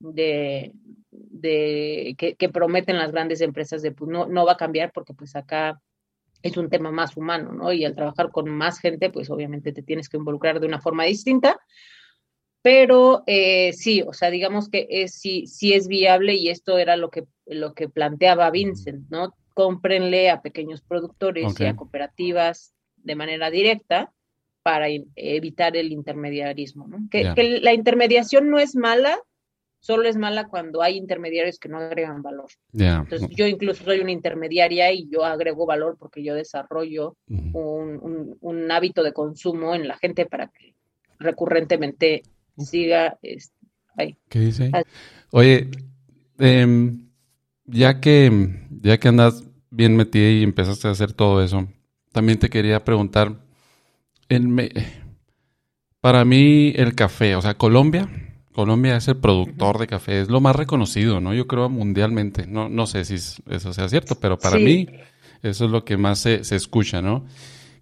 [0.00, 0.72] de,
[1.10, 5.34] de que, prometen las grandes empresas de pues no, no va a cambiar porque pues
[5.36, 5.80] acá
[6.42, 7.72] es un tema más humano, ¿no?
[7.72, 11.04] Y al trabajar con más gente, pues obviamente te tienes que involucrar de una forma
[11.04, 11.58] distinta,
[12.62, 16.96] pero eh, sí, o sea, digamos que es, sí, sí es viable y esto era
[16.96, 19.34] lo que, lo que planteaba Vincent, ¿no?
[19.54, 24.12] Cómprenle a pequeños productores y a cooperativas de manera directa
[24.62, 26.98] para evitar el intermediarismo, ¿no?
[27.10, 29.18] Que, que, la intermediación no es mala,
[29.80, 32.50] solo es mala cuando hay intermediarios que no agregan valor.
[32.72, 39.02] Entonces yo incluso soy una intermediaria y yo agrego valor porque yo desarrollo un, hábito
[39.02, 40.74] de consumo en la gente para que
[41.18, 42.22] recurrentemente
[42.58, 43.18] siga
[43.96, 44.16] ahí.
[44.28, 44.70] ¿Qué dice?
[45.30, 45.68] Oye,
[46.38, 47.08] em,
[47.66, 51.68] ya que ya que andas bien metida y empezaste a hacer todo eso,
[52.12, 53.36] también te quería preguntar,
[54.28, 54.56] en
[56.00, 58.08] para mí el café, o sea, Colombia,
[58.52, 61.34] Colombia es el productor de café, es lo más reconocido, ¿no?
[61.34, 64.88] Yo creo mundialmente, no, no sé si eso sea cierto, pero para mí
[65.42, 67.24] eso es lo que más se, escucha, ¿no?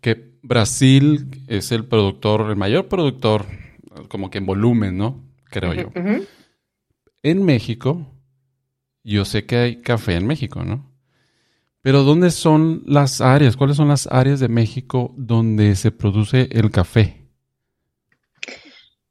[0.01, 3.47] Que Brasil es el productor, el mayor productor,
[4.09, 5.25] como que en volumen, ¿no?
[5.45, 5.91] Creo yo.
[7.23, 8.07] En México,
[9.03, 10.93] yo sé que hay café en México, ¿no?
[11.83, 13.57] Pero ¿dónde son las áreas?
[13.57, 17.29] ¿Cuáles son las áreas de México donde se produce el café?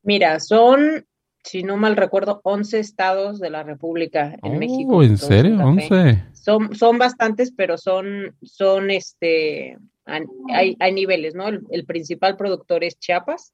[0.04, 1.06] Mira, son,
[1.44, 5.04] si no mal recuerdo, 11 estados de la República en oh, México.
[5.04, 5.56] ¿En serio?
[5.56, 6.34] ¿11?
[6.34, 11.48] Son, son bastantes, pero son, son este, hay, hay niveles, ¿no?
[11.48, 13.54] El, principal productor es Chiapas.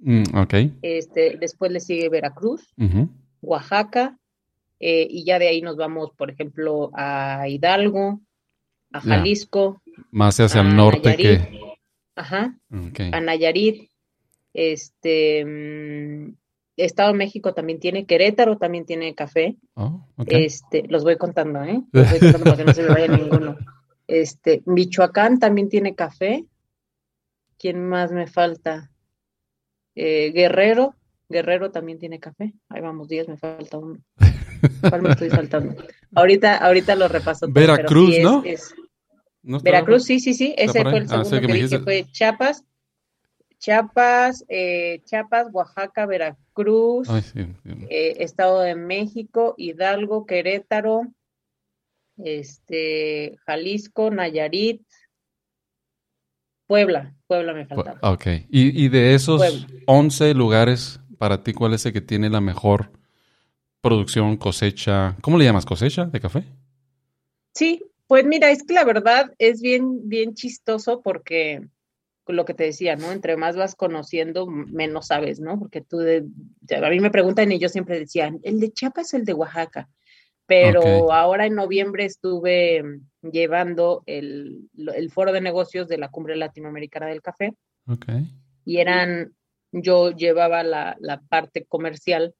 [0.00, 0.54] Mm, ok.
[0.82, 2.74] Este, después le sigue Veracruz,
[3.40, 4.18] Oaxaca,
[4.78, 8.20] eh, y ya de ahí nos vamos, por ejemplo, a Hidalgo,
[8.92, 9.82] a Jalisco.
[10.10, 11.60] Más hacia el norte que.
[12.16, 12.58] Ajá.
[13.12, 13.90] A Nayarit.
[14.52, 15.44] Este.
[15.44, 16.34] Mm,
[16.76, 19.56] Estado de México también tiene, Querétaro también tiene café.
[19.74, 21.82] Oh, este, los voy contando, ¿eh?
[21.92, 23.58] Los voy contando para que no se me vaya ninguno.
[24.06, 26.46] Este, Michoacán también tiene café.
[27.58, 28.89] ¿Quién más me falta?
[29.94, 30.94] Eh, Guerrero,
[31.28, 32.52] Guerrero también tiene café.
[32.68, 33.98] Ahí vamos, días, me falta uno.
[34.88, 35.74] ¿Cuál me estoy saltando?
[36.14, 37.46] Ahorita, ahorita lo repaso.
[37.48, 38.42] Veracruz, ¿no?
[39.42, 40.54] Veracruz, sí, sí, sí.
[40.58, 42.64] Ese fue el ah, segundo que, dije, fue Chiapas.
[43.58, 47.08] Chiapas, eh, Chiapas, Oaxaca, Veracruz,
[47.90, 51.02] eh, Estado de México, Hidalgo, Querétaro,
[52.16, 54.82] este, Jalisco, Nayarit,
[56.70, 57.98] Puebla, Puebla me faltaba.
[58.00, 62.40] Ok, y, y de esos 11 lugares, para ti, ¿cuál es el que tiene la
[62.40, 62.92] mejor
[63.80, 65.16] producción, cosecha?
[65.20, 65.66] ¿Cómo le llamas?
[65.66, 66.44] ¿Cosecha de café?
[67.54, 71.60] Sí, pues mira, es que la verdad es bien, bien chistoso porque
[72.28, 73.10] lo que te decía, ¿no?
[73.10, 75.58] Entre más vas conociendo, menos sabes, ¿no?
[75.58, 76.24] Porque tú, de,
[76.80, 79.88] a mí me preguntan y yo siempre decía, el de Chiapas es el de Oaxaca,
[80.50, 82.82] pero ahora en noviembre estuve
[83.22, 84.68] llevando el,
[85.12, 87.54] foro de negocios de la Cumbre Latinoamericana del Café.
[88.64, 89.32] Y eran,
[89.70, 92.34] yo llevaba la, la parte comercial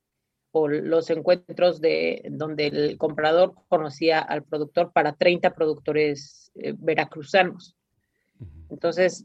[0.51, 7.77] o los encuentros de donde el comprador conocía al productor para 30 productores eh, veracruzanos.
[8.71, 9.25] Entonces,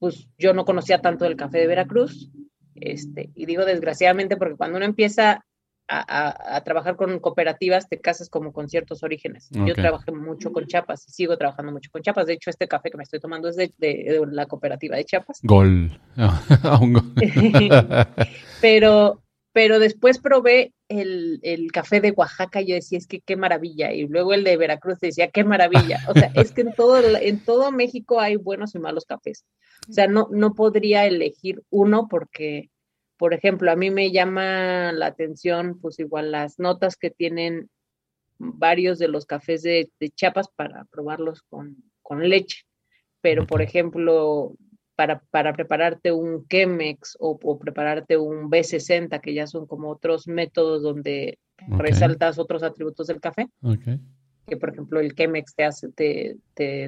[0.00, 2.28] pues yo no conocía tanto del café de Veracruz,
[2.74, 5.44] este, y digo desgraciadamente porque cuando uno empieza
[5.90, 9.48] a, trabajar con cooperativas, te casas como con ciertos orígenes.
[9.50, 12.26] Yo trabajé mucho con Chiapas y sigo trabajando mucho con Chiapas.
[12.26, 13.72] De hecho, este café que me estoy tomando es de,
[14.30, 15.40] la cooperativa de Chiapas.
[15.42, 15.98] Gol.
[18.60, 19.22] Pero
[19.52, 21.40] pero después probé el,
[21.72, 24.98] café de Oaxaca y yo decía, es que qué maravilla, y luego el de Veracruz
[25.00, 26.00] decía, qué maravilla.
[26.08, 29.44] O sea, es que en todo, en todo México hay buenos y malos cafés.
[29.88, 32.69] O sea, no, no podría elegir uno porque,
[33.20, 37.68] por ejemplo, a mí me llama la atención, pues igual las notas que tienen
[38.38, 42.62] varios de los cafés de, de Chiapas para probarlos con, con leche.
[43.20, 44.56] Pero, por ejemplo,
[45.30, 51.38] para, prepararte un Chemex o, prepararte un B60, que ya son como otros métodos donde
[51.68, 53.48] resaltas otros atributos del café.
[54.46, 56.38] Que por ejemplo el Chemex te hace, te,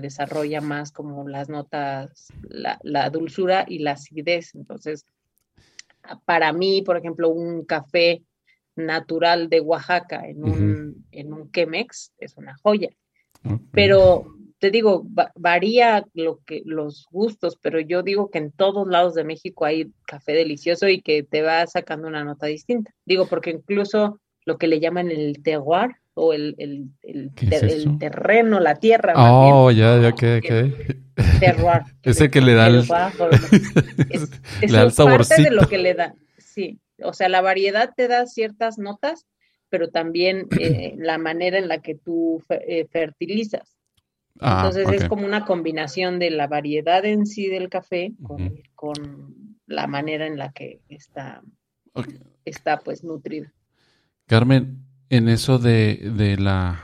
[0.00, 4.54] desarrolla más como las notas, la, dulzura y la acidez.
[4.54, 5.04] Entonces,
[6.24, 8.22] para mí, por ejemplo, un café
[8.76, 12.90] natural de Oaxaca en un, en un Chemex es una joya.
[13.72, 14.26] Pero
[14.58, 19.24] te digo, varía lo que, los gustos, pero yo digo que en todos lados de
[19.24, 22.94] México hay café delicioso y que te va sacando una nota distinta.
[23.04, 28.76] Digo, porque incluso lo que le llaman el terroir o el, el, el, terreno, la
[28.76, 29.14] tierra.
[29.16, 30.40] Oh, ya, ya, ¿qué?
[30.42, 31.02] qué?
[31.40, 31.82] Terroir.
[32.02, 36.78] Ese que le da el, es, es parte de lo que le da, sí.
[37.02, 39.26] O sea, la variedad te da ciertas notas,
[39.68, 43.76] pero también eh, la manera en la que tú eh, fertilizas.
[44.40, 48.12] Ah, Entonces es como una combinación de la variedad en sí del café
[48.74, 51.42] con, la manera en la que está,
[52.44, 53.52] está pues nutrida.
[54.26, 56.80] Carmen, en eso de, la,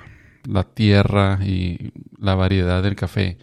[0.74, 3.38] tierra y la variedad del café,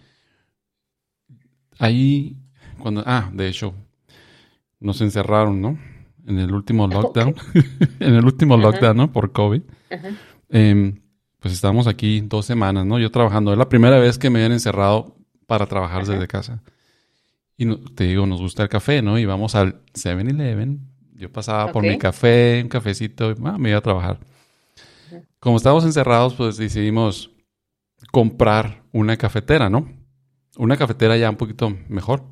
[1.80, 2.36] ahí
[2.78, 3.74] cuando, ah, de hecho,
[4.78, 5.76] nos encerraron, ¿no?
[6.28, 7.34] en el último lockdown,
[8.00, 9.12] en el último lockdown, ¿no?
[9.12, 9.62] Por COVID.
[10.50, 11.00] Em,
[11.40, 12.98] pues estábamos aquí dos semanas, ¿no?
[12.98, 13.52] Yo trabajando.
[13.52, 16.62] Es la primera vez que me habían encerrado para trabajar desde casa.
[17.56, 19.18] Y te digo, nos gusta el café, ¿no?
[19.18, 20.80] Y vamos al 7-Eleven.
[21.14, 24.18] Yo pasaba por mi café, un cafecito, y ah, me iba a trabajar.
[25.38, 27.30] Como estábamos encerrados, pues decidimos
[28.12, 29.88] comprar una cafetera, ¿no?
[30.56, 32.24] Una cafetera ya un poquito mejor.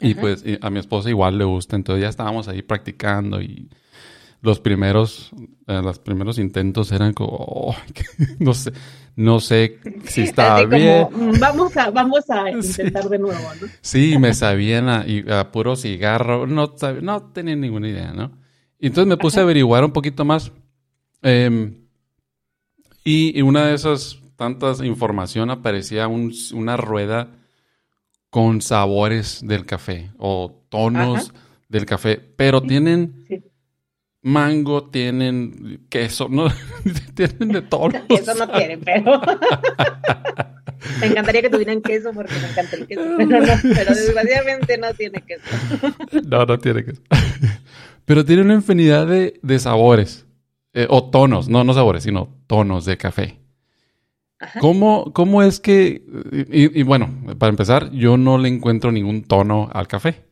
[0.00, 3.68] Y pues a mi esposa igual le gusta, entonces ya estábamos ahí practicando y
[4.42, 5.30] los primeros,
[5.68, 7.76] eh, los primeros intentos eran como, oh,
[8.40, 8.72] no sé,
[9.14, 11.06] no sé si estaba bien.
[11.12, 13.68] Mm, vamos a, vamos a intentar de nuevo, ¿no?
[13.80, 18.32] Sí, me sabían a, puro cigarro, no, no tenía ninguna idea, ¿no?
[18.80, 20.50] Y entonces me puse a averiguar un poquito más.
[21.22, 21.86] Em,
[23.04, 27.28] y, una de esas tantas información aparecía una rueda
[28.28, 31.32] con sabores del café o tonos
[31.68, 33.26] del café, pero tienen
[34.22, 36.48] mango, tienen queso, ¿no?
[37.14, 37.90] tienen de todo.
[38.08, 39.20] Eso no tienen, pero.
[41.00, 43.02] me encantaría que tuvieran queso porque me encanta el queso.
[43.18, 45.42] Pero, no, pero desgraciadamente no tiene queso.
[46.26, 47.02] no, no tiene queso.
[48.04, 50.24] pero tiene una infinidad de, de sabores.
[50.74, 53.38] Eh, o tonos, no, no sabores, sino tonos de café.
[54.60, 56.04] ¿Cómo, ¿Cómo, es que,
[56.50, 57.08] y, bueno,
[57.38, 60.24] para empezar, yo no le encuentro ningún tono al café.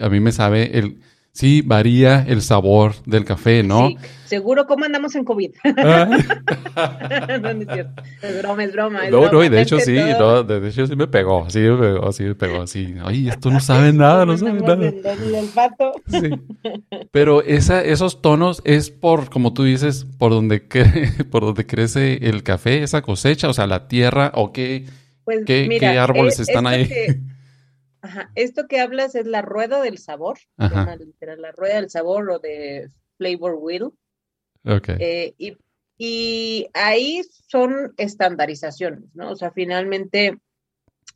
[0.00, 1.00] A mí me sabe el,
[1.32, 3.88] sí, varía el sabor del café, ¿no?
[3.88, 5.50] Sí, seguro cómo andamos en COVID.
[5.76, 6.06] Ah.
[7.42, 8.02] no, es cierto.
[8.22, 9.08] Es broma, es broma.
[9.10, 12.12] no, no, y de hecho sí, no, de hecho sí me pegó, sí me pegó,
[12.12, 12.94] sí me pegó, sí.
[13.04, 14.86] Ay, esto no sabe nada, no sabe nada.
[14.86, 15.92] El, pato.
[16.08, 16.30] Sí.
[17.10, 20.60] Pero esa, esos tonos es por, como tú dices, por donde,
[21.30, 24.86] por donde crece el café, esa cosecha, o sea, la tierra, o qué,
[25.24, 26.88] pues, qué, qué árboles están ahí.
[28.02, 28.30] Ajá.
[28.34, 33.56] Esto que hablas es la rueda del sabor, la rueda del sabor o de flavor
[33.58, 33.90] wheel.
[34.64, 34.96] Okay.
[34.98, 35.56] Eh, y,
[35.98, 39.30] y, ahí son estandarizaciones, ¿no?
[39.30, 40.38] O sea, finalmente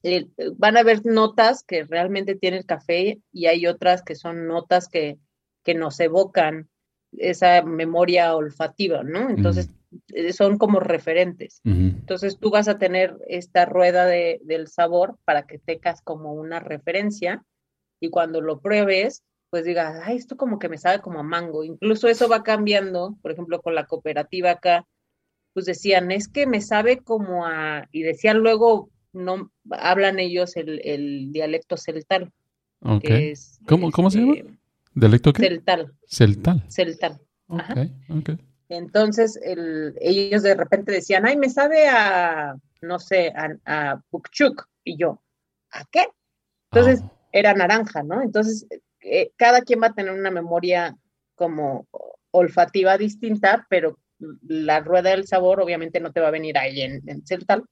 [0.02, 4.46] eh, van a haber notas que realmente tiene el café y hay otras que son
[4.46, 5.18] notas que,
[5.62, 6.68] que nos evocan
[7.12, 9.30] esa memoria olfativa, ¿no?
[9.30, 9.70] Entonces,
[10.32, 11.60] son como referentes.
[11.64, 16.60] Entonces tú vas a tener esta rueda de, del sabor para que tengas como una
[16.60, 17.44] referencia
[18.00, 21.64] y cuando lo pruebes, pues digas, ay, esto como que me sabe como a mango.
[21.64, 24.86] Incluso eso va cambiando, por ejemplo, con la cooperativa acá,
[25.52, 31.32] pues decían, es que me sabe como a, y decían luego, no, hablan ellos el,
[31.32, 32.32] dialecto celtal.
[33.66, 34.34] ¿Cómo, ¿Cómo se llama?
[34.34, 34.58] Este,
[34.94, 35.42] ¿Dialecto qué?
[35.42, 35.92] Celtal.
[36.06, 36.64] Celtal.
[36.68, 37.20] Celtal.
[38.68, 39.38] Entonces,
[40.00, 44.02] ellos de repente decían, ay, me sabe a, no sé, a, a
[44.84, 45.22] Y yo,
[45.70, 46.06] ¿a qué?
[46.70, 47.12] Entonces, ah.
[47.32, 48.22] era naranja, ¿no?
[48.22, 48.66] Entonces,
[49.00, 50.96] eh, cada quien va a tener una memoria
[51.34, 51.86] como
[52.30, 53.98] olfativa distinta, pero
[54.42, 57.64] la rueda del sabor obviamente no te va a venir ahí en, en Celtal.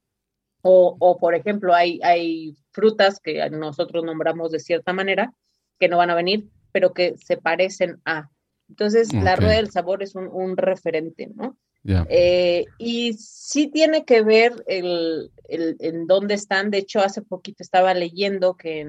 [0.61, 5.33] O, o, por ejemplo, hay, hay frutas que nosotros nombramos de cierta manera
[5.77, 8.29] que no van a venir, pero que se parecen a.
[8.73, 11.55] Entonces, la rueda del sabor es un, referente, ¿no?
[12.09, 16.71] Eh, y sí tiene que ver el, en dónde están.
[16.71, 18.79] De hecho, hace poquito estaba leyendo que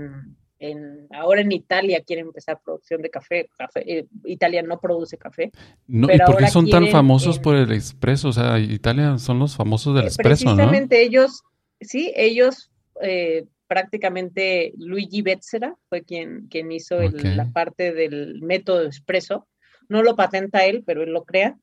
[0.58, 3.50] en, ahora en Italia quieren empezar producción de café.
[3.58, 5.52] café eh, Italia no produce café.
[5.86, 8.28] No, ¿Y por qué son tan famosos por el expreso?
[8.28, 10.56] O sea, Italia son los famosos del expreso, ¿no?
[10.56, 11.42] Precisamente ellos,
[11.78, 12.70] sí, ellos
[13.02, 19.46] eh, prácticamente Luigi Betzera fue quien, quien hizo la parte del método expreso
[19.88, 21.58] no lo patenta él, pero él lo crea.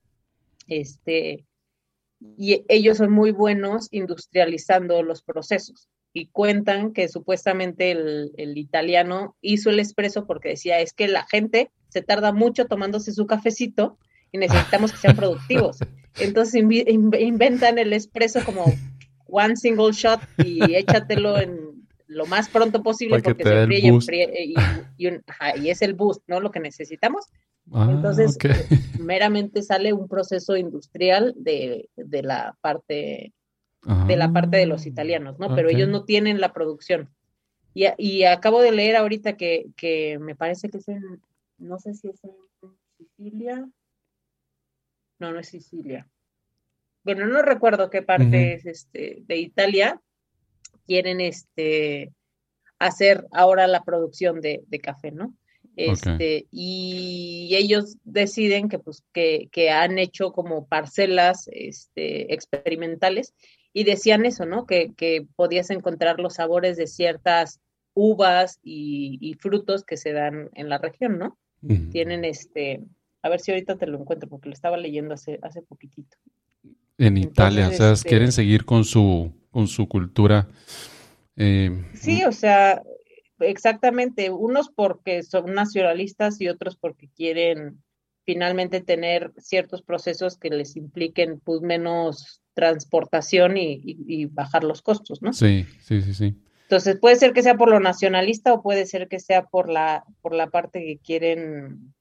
[0.67, 1.45] Este,
[2.37, 9.69] y ellos son muy buenos industrializando los procesos y cuentan que supuestamente el, italiano hizo
[9.69, 13.97] el expreso porque decía, es que la gente se tarda mucho tomándose su cafecito
[14.31, 15.77] y necesitamos que sean productivos.
[16.19, 18.65] Entonces inventan el expreso como
[19.27, 21.71] one single shot y échatelo en
[22.07, 23.65] lo más pronto posible porque se
[24.01, 24.53] fríe
[24.97, 26.41] y, y, es el boost, ¿no?
[26.41, 27.25] Lo que necesitamos.
[27.71, 33.33] Ah, Entonces, eh, meramente sale un proceso industrial de, la parte
[34.07, 35.55] de la parte de los ah, italianos, ¿no?
[35.55, 37.09] Pero ellos no tienen la producción.
[37.73, 41.21] Y, y acabo de leer ahorita que, que, me parece que es en,
[41.57, 42.31] no sé si es en
[42.97, 43.67] Sicilia.
[45.19, 46.07] No, no es Sicilia.
[47.03, 49.99] Bueno, no recuerdo qué parte es este de Italia.
[50.85, 52.13] Quieren este
[52.77, 55.35] hacer ahora la producción de, de café, ¿no?
[55.75, 63.33] Este, Y ellos deciden que, pues, que, que, han hecho como parcelas este, experimentales
[63.73, 64.65] y decían eso, ¿no?
[64.65, 67.61] Que, que podías encontrar los sabores de ciertas
[67.93, 71.37] uvas y, frutos que se dan en la región, ¿no?
[71.91, 72.81] Tienen este,
[73.21, 76.17] a ver si ahorita te lo encuentro porque lo estaba leyendo hace, hace poquitito.
[76.97, 80.47] En Italia, o sea, este quieren seguir con su, con su cultura.
[81.35, 82.81] Eh, sí, o sea,
[83.41, 87.81] exactamente, unos porque son nacionalistas y otros porque quieren
[88.25, 95.33] finalmente tener ciertos procesos que les impliquen pues menos transportación y, bajar los costos, ¿no?
[95.33, 96.35] Sí, sí, sí, sí.
[96.63, 100.05] Entonces puede ser que sea por lo nacionalista o puede ser que sea por la,
[100.21, 101.93] por la parte que quieren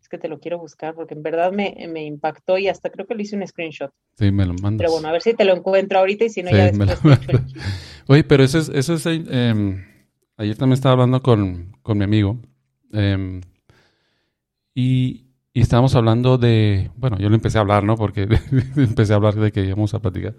[0.00, 3.06] Es que te lo quiero buscar porque en verdad me, me, impactó y hasta creo
[3.06, 3.92] que le hice un screenshot.
[4.18, 4.78] Sí, me lo mandas.
[4.78, 6.98] Pero bueno, a ver si te lo encuentro ahorita y si no ya después
[8.06, 9.84] Oye, pero eso es, eso es eh,
[10.42, 12.38] ayer también estaba hablando con, mi amigo
[12.92, 13.40] em,
[14.74, 17.96] y, estábamos hablando de, bueno, yo le empecé a hablar, ¿no?
[17.96, 18.28] Porque
[18.76, 20.34] empecé a hablar de que íbamos a platicar.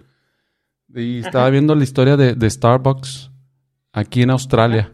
[0.93, 3.31] Y estaba viendo la historia de, Starbucks
[3.91, 4.93] aquí en Australia.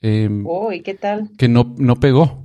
[0.00, 1.30] Eh, oh, ¿y qué tal?
[1.36, 2.44] Que no, no pegó.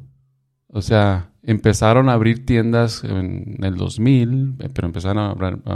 [0.68, 5.32] O sea, empezaron a abrir tiendas en el 2000, pero empezaron a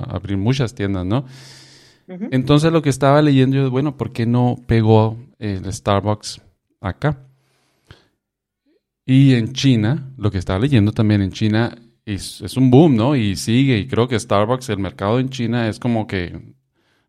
[0.09, 1.25] abrir, muchas tiendas, ¿no?
[2.07, 6.41] Entonces lo que estaba leyendo yo, bueno, ¿por qué no pegó el Starbucks
[6.81, 7.17] acá?
[9.05, 11.75] Y en China, lo que estaba leyendo también en China
[12.05, 13.15] es, un boom, ¿no?
[13.15, 16.53] Y sigue, y creo que Starbucks, el mercado en China es como que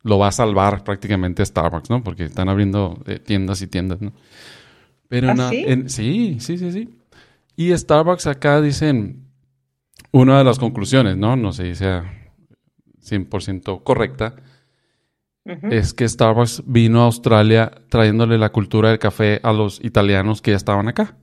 [0.03, 2.03] lo va a salvar prácticamente Starbucks, ¿no?
[2.03, 4.13] Porque están abriendo eh, tiendas y tiendas, ¿no?
[5.09, 5.65] Pero ¿Ah, sí?
[5.87, 6.89] sí, sí, sí, sí.
[7.57, 9.25] Y Starbucks acá dicen,
[10.13, 11.37] una de las conclusiones, ¿no?
[11.37, 12.05] No sé si sea
[13.03, 14.37] 100% correcta,
[15.45, 20.53] es que Starbucks vino a Australia trayéndole la cultura del café a los italianos que
[20.53, 21.17] ya estaban acá.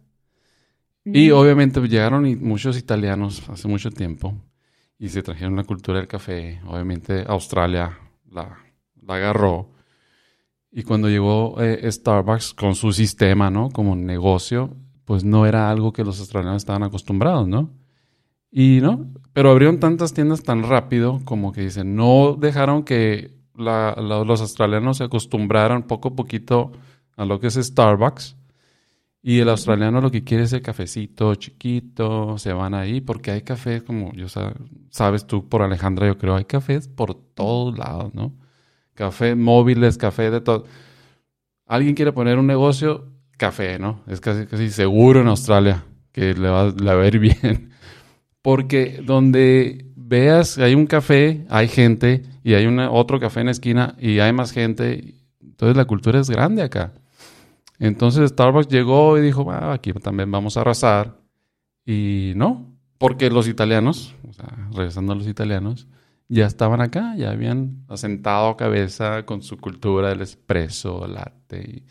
[1.04, 4.36] Y obviamente llegaron muchos italianos hace mucho tiempo
[5.00, 6.62] y se trajeron la cultura del café.
[6.68, 7.98] Obviamente Australia
[8.30, 8.58] la,
[9.08, 9.72] agarró.
[10.72, 13.70] Y cuando llegó eh, Starbucks con su sistema, ¿no?
[13.72, 17.72] Como negocio, pues no era algo que los australianos estaban acostumbrados, ¿no?
[18.52, 24.42] Y no, pero abrieron tantas tiendas tan rápido como que dicen, no dejaron que los
[24.42, 26.72] australianos se acostumbraron poco a poquito
[27.18, 28.38] a lo que es Starbucks.
[29.24, 33.44] Y el australiano lo que quiere es el cafecito chiquito, se van ahí, porque hay
[33.44, 34.26] cafés, como yo
[34.90, 38.34] sabes tú por Alejandra, yo creo, hay cafés por todos lados, ¿no?
[38.96, 40.66] Café móviles, café de todo.
[41.68, 44.02] Alguien quiere poner un negocio, café, ¿no?
[44.08, 47.72] Es casi, casi seguro en Australia que le va, le va a ir bien.
[48.42, 53.96] Porque donde veas, hay un café, hay gente, y hay otro café en la esquina,
[53.98, 55.16] y hay más gente.
[55.42, 56.92] Entonces la cultura es grande acá.
[57.80, 61.16] Entonces Starbucks llegó y dijo, ah, aquí también vamos a arrasar.
[61.86, 65.88] Y no, porque los italianos, o sea, regresando a los italianos,
[66.28, 71.84] ya estaban acá, ya habían asentado cabeza con su cultura del espresso, latte.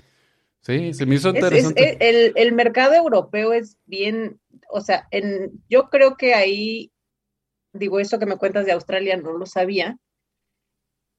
[0.60, 1.96] sí, se me hizo interesante.
[2.00, 4.38] el, el, mercado europeo es bien,
[4.70, 6.92] o sea, en, yo creo que ahí
[7.72, 9.98] digo, eso que me cuentas de Australia no lo sabía,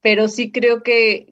[0.01, 1.27] pero sí creo que,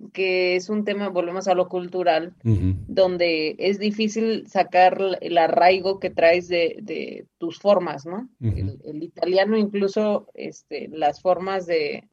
[0.55, 6.47] es un tema, volvemos a lo cultural, donde es difícil sacar el arraigo que traes
[6.47, 8.29] de, tus formas, ¿no?
[8.41, 12.07] el, italiano incluso, este, las formas de,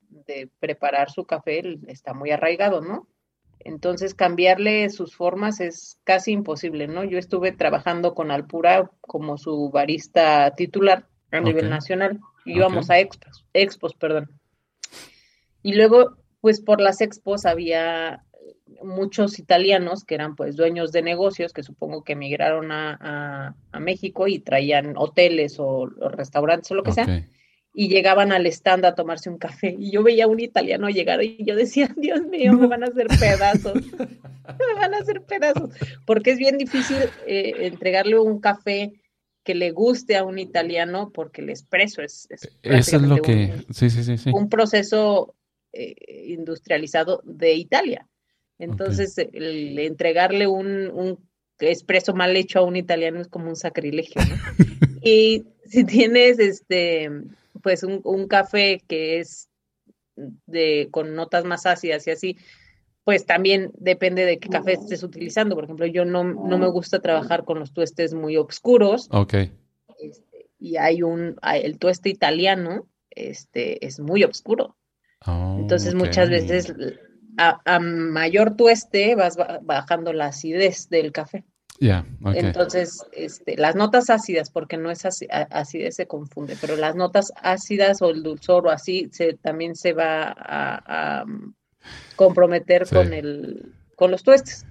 [0.59, 3.07] preparar su café está muy arraigado, ¿no?
[3.61, 7.05] Entonces cambiarle sus formas es casi imposible, ¿no?
[7.05, 13.44] Yo estuve trabajando con Alpura como su barista titular a nivel nacional íbamos a expos,
[13.53, 14.30] expos, perdón.
[15.62, 18.22] Y luego, pues por las expos había
[18.82, 24.38] muchos italianos que eran pues dueños de negocios que supongo que emigraron a, México y
[24.38, 27.24] traían hoteles o, restaurantes o lo que sea
[27.78, 29.76] y llegaban al stand a tomarse un café.
[29.78, 32.86] Y yo veía a un italiano llegar y yo decía, Dios mío, me van a
[32.86, 35.70] hacer pedazos, me van a hacer pedazos,
[36.07, 38.94] porque es bien difícil eh, entregarle un café
[39.47, 43.55] que le guste a un italiano porque el espresso es, es Eso es lo que
[43.55, 45.36] un, sí, sí, sí, un proceso
[45.72, 45.94] eh,
[46.26, 48.09] industrializado de Italia.
[48.59, 51.18] Entonces, el, entregarle un, un
[51.61, 54.34] espresso mal hecho a un italiano es como un sacrilegio, ¿no?
[55.03, 57.09] y si tienes este
[57.62, 59.49] pues un, un, café que es
[60.16, 62.36] de con notas más ácidas y así,
[63.07, 65.55] pues también depende de qué café estés utilizando.
[65.55, 69.07] Por ejemplo, yo no, no me gusta trabajar con los tuestes muy oscuros.
[69.13, 69.35] Ok.
[70.01, 74.77] Este, y hay un, el tueste italiano, este, es muy oscuro.
[75.25, 76.75] Oh, Entonces muchas veces
[77.39, 81.45] a, mayor tueste vas bajando la acidez del café.
[81.79, 82.05] Ya,
[82.35, 88.03] Entonces, este, las notas ácidas, porque no es acidez, se confunde, pero las notas ácidas
[88.03, 91.25] o el dulzor o así, se, también se va a
[92.16, 94.66] comprometer con el con los tuestes.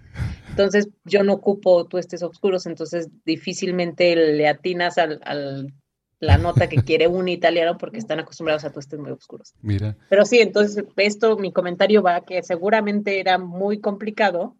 [0.50, 5.74] Entonces yo no ocupo tuestes oscuros, entonces difícilmente le atinas al, al
[6.20, 9.54] la nota que quiere un italiano porque están acostumbrados a tuestes muy oscuros.
[9.62, 9.96] Mira.
[10.10, 14.56] Pero sí, entonces esto, mi comentario va que seguramente era muy complicado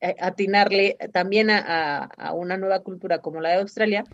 [0.00, 4.04] eh, atinarle también a, a, una nueva cultura como la de Australia,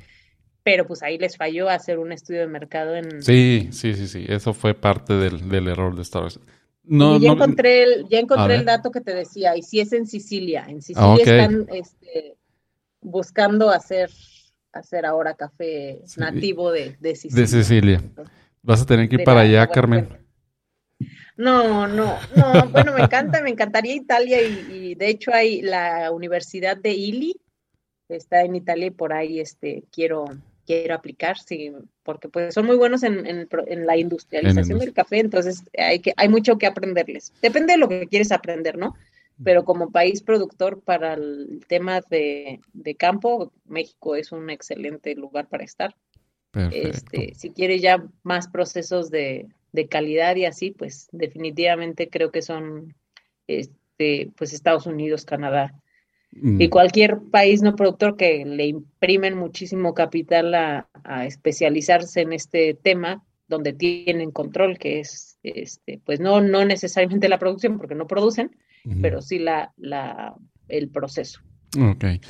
[0.63, 3.23] pero pues ahí les falló hacer un estudio de mercado en...
[3.23, 6.41] Sí, sí, sí, sí, eso fue parte del, del error de Star Wars.
[6.89, 9.93] No, y ya encontré, el, ya encontré el dato que te decía, y si es
[9.93, 12.37] en Sicilia, en Sicilia ah, están este,
[13.01, 14.11] buscando hacer,
[14.73, 17.43] hacer ahora café nativo de, de, Sicilia.
[17.43, 18.03] De Sicilia.
[18.63, 20.09] Vas a tener que ir para allá, Carmen.
[21.37, 26.77] No, no, no, bueno, me encanta, me encantaría Italia y, de hecho hay la Universidad
[26.77, 27.41] de Ili,
[28.09, 30.25] está en Italia y por ahí este, quiero,
[30.69, 35.65] quiero aplicar, sí, porque pues son muy buenos en, en, la industrialización del café, entonces
[35.79, 37.33] hay, que, hay mucho que aprenderles.
[37.41, 38.95] Depende de lo que quieres aprender, ¿no?
[39.43, 45.49] Pero como país productor para el tema de, de campo, México es un excelente lugar
[45.49, 45.97] para estar.
[46.53, 52.43] Este, si quieres ya más procesos de, de, calidad y así, pues definitivamente creo que
[52.43, 52.95] son
[53.47, 55.73] este, pues Estados Unidos, Canadá,
[56.31, 56.71] y mm.
[56.71, 60.89] cualquier país no productor que le imprimen muchísimo capital a,
[61.25, 67.39] especializarse en este tema, donde tienen control, que es, este, pues no, no necesariamente la
[67.39, 68.57] producción, porque no producen,
[69.01, 70.35] pero sí la, la,
[70.69, 71.41] el proceso.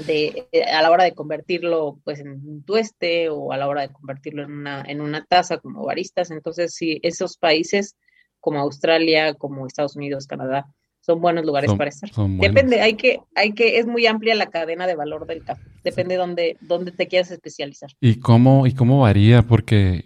[0.07, 3.83] De, eh, a la hora de convertirlo pues en un tueste o a la hora
[3.83, 6.31] de convertirlo en una, en una taza como baristas.
[6.31, 7.97] Entonces, sí, esos países
[8.41, 10.67] como Australia, como Estados Unidos, Canadá,
[11.09, 12.11] son buenos lugares para estar.
[12.39, 15.63] Depende, hay que, hay que, es muy amplia la cadena de valor del café.
[15.83, 17.89] Depende de dónde, dónde te quieras especializar.
[17.99, 19.41] ¿Y cómo, y cómo varía?
[19.43, 20.05] Porque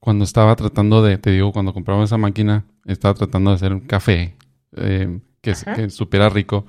[0.00, 3.80] cuando estaba tratando de, te digo, cuando compraba esa máquina, estaba tratando de hacer un
[3.80, 4.36] café
[4.76, 6.66] eh, que, que supiera rico.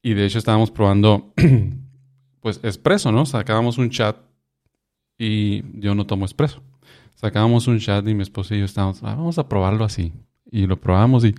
[0.00, 1.34] Y de hecho estábamos probando,
[2.40, 3.26] pues, espresso, ¿no?
[3.26, 4.16] Sacábamos un chat
[5.18, 6.62] y yo no tomo espresso.
[7.16, 10.14] Sacábamos un chat y mi esposo y yo estábamos, ah, vamos a probarlo así.
[10.50, 11.34] Y lo probamos y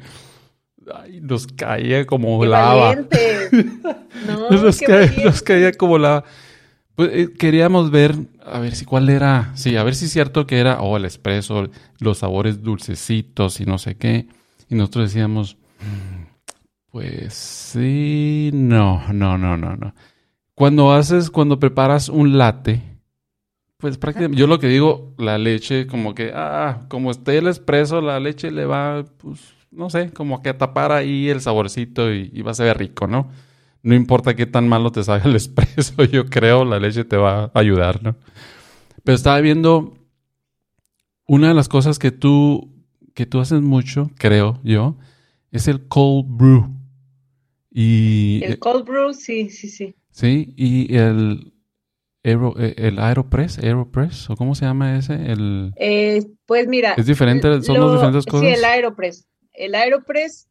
[0.93, 2.95] Ay, nos caía como lava.
[4.25, 6.25] No, nos, caía, como lava.
[6.95, 10.47] Pues, eh, queríamos ver, a ver si cuál era, sí, a ver si es cierto
[10.47, 11.69] que era, oh, el espresso,
[11.99, 14.27] los sabores dulcecitos y no sé qué.
[14.69, 15.57] Y nosotros decíamos,
[16.91, 19.93] pues sí, no, no, no, no, no.
[20.55, 22.81] Cuando haces, cuando preparas un latte,
[23.77, 28.01] pues prácticamente, yo lo que digo, la leche, como que, ah, como esté el espresso,
[28.01, 32.51] la leche le va, pues, no sé, como que tapar ahí el saborcito y, va
[32.51, 33.29] a ser rico, ¿no?
[33.83, 37.45] No importa qué tan malo te salga el espresso, yo creo, la leche te va
[37.45, 38.15] a ayudar, ¿no?
[39.03, 39.93] Pero estaba viendo
[41.27, 42.73] una de las cosas que tú,
[43.13, 44.97] que tú haces mucho, creo yo,
[45.51, 46.73] es el cold brew.
[47.71, 49.95] Y, el cold brew, sí, sí, sí.
[50.11, 51.53] Sí, y el,
[52.23, 55.73] eh, el Aeropress, Aeropress, o cómo se llama ese, el...
[55.77, 56.93] Eh, pues mira...
[56.97, 58.47] Es diferente, son dos diferentes cosas.
[58.47, 59.27] Sí, el Aeropress.
[59.57, 60.47] El Aeropress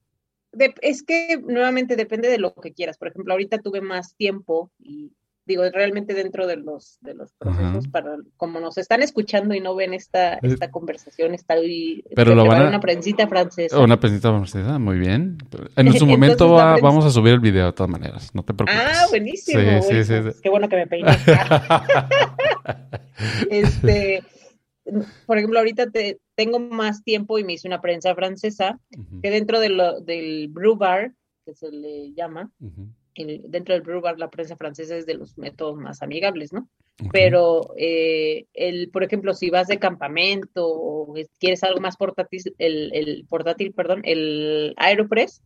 [0.80, 2.98] es que nuevamente depende de lo que quieras.
[2.98, 5.12] Por ejemplo, ahorita tuve más tiempo y
[5.46, 9.76] digo, realmente dentro de los, de los procesos para, como nos están escuchando y no
[9.76, 12.68] ven esta, esta conversación, está ahí Pero lo van a...
[12.68, 13.78] una prensita francesa.
[13.78, 15.38] Una prensita francesa, muy bien.
[15.76, 18.82] En su momento vamos a subir el video de todas maneras, no te preocupes.
[18.92, 19.82] Ah, buenísimo.
[19.82, 21.12] Sí, sí, sí, Qué bueno que me peiné.
[23.50, 24.24] este,
[25.26, 28.78] por ejemplo, ahorita te, tengo más tiempo y me hice una prensa francesa,
[29.22, 31.12] que dentro de lo, del brew bar,
[31.44, 32.50] que se le llama,
[33.14, 36.68] dentro del brew bar la prensa francesa es de los métodos más amigables, ¿no?
[37.12, 42.90] Pero, eh, el, por ejemplo, si vas de campamento o quieres algo más portátil, el,
[42.94, 45.42] el portátil, perdón, el Aeropress,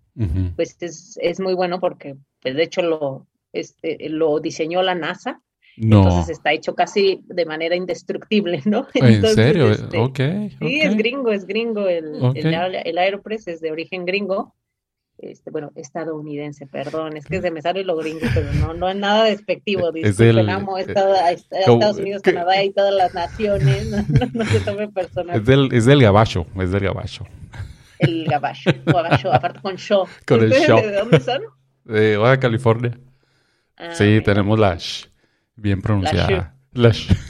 [0.55, 5.41] pues es, es, muy bueno porque, pues de hecho, lo, este, lo diseñó la NASA
[5.81, 8.87] entonces está hecho casi de manera indestructible, ¿no?
[8.95, 9.71] ¿En serio?
[9.71, 10.19] Este, ok.
[10.59, 11.89] Sí, es gringo, es gringo.
[11.89, 14.55] El, el, Aeropress es de origen gringo.
[15.19, 18.97] Este, bueno, estadounidense, perdón, es que se me sale lo gringo, pero no, no es
[18.97, 19.93] nada despectivo.
[19.93, 20.87] Disculpen, amo eh,
[21.31, 23.87] Estados Unidos, Canadá y todas las naciones,
[24.35, 25.37] no, se tome personal.
[25.37, 27.27] Es del, es del gabacho, es del gabacho.
[27.99, 30.07] El gabacho, gabacho aparte con show.
[30.27, 30.81] Con el show.
[30.81, 31.43] ¿De dónde son?
[31.85, 32.99] De Baja California.
[33.77, 34.79] Ah, sí, tenemos la
[35.61, 36.55] Bien pronunciada.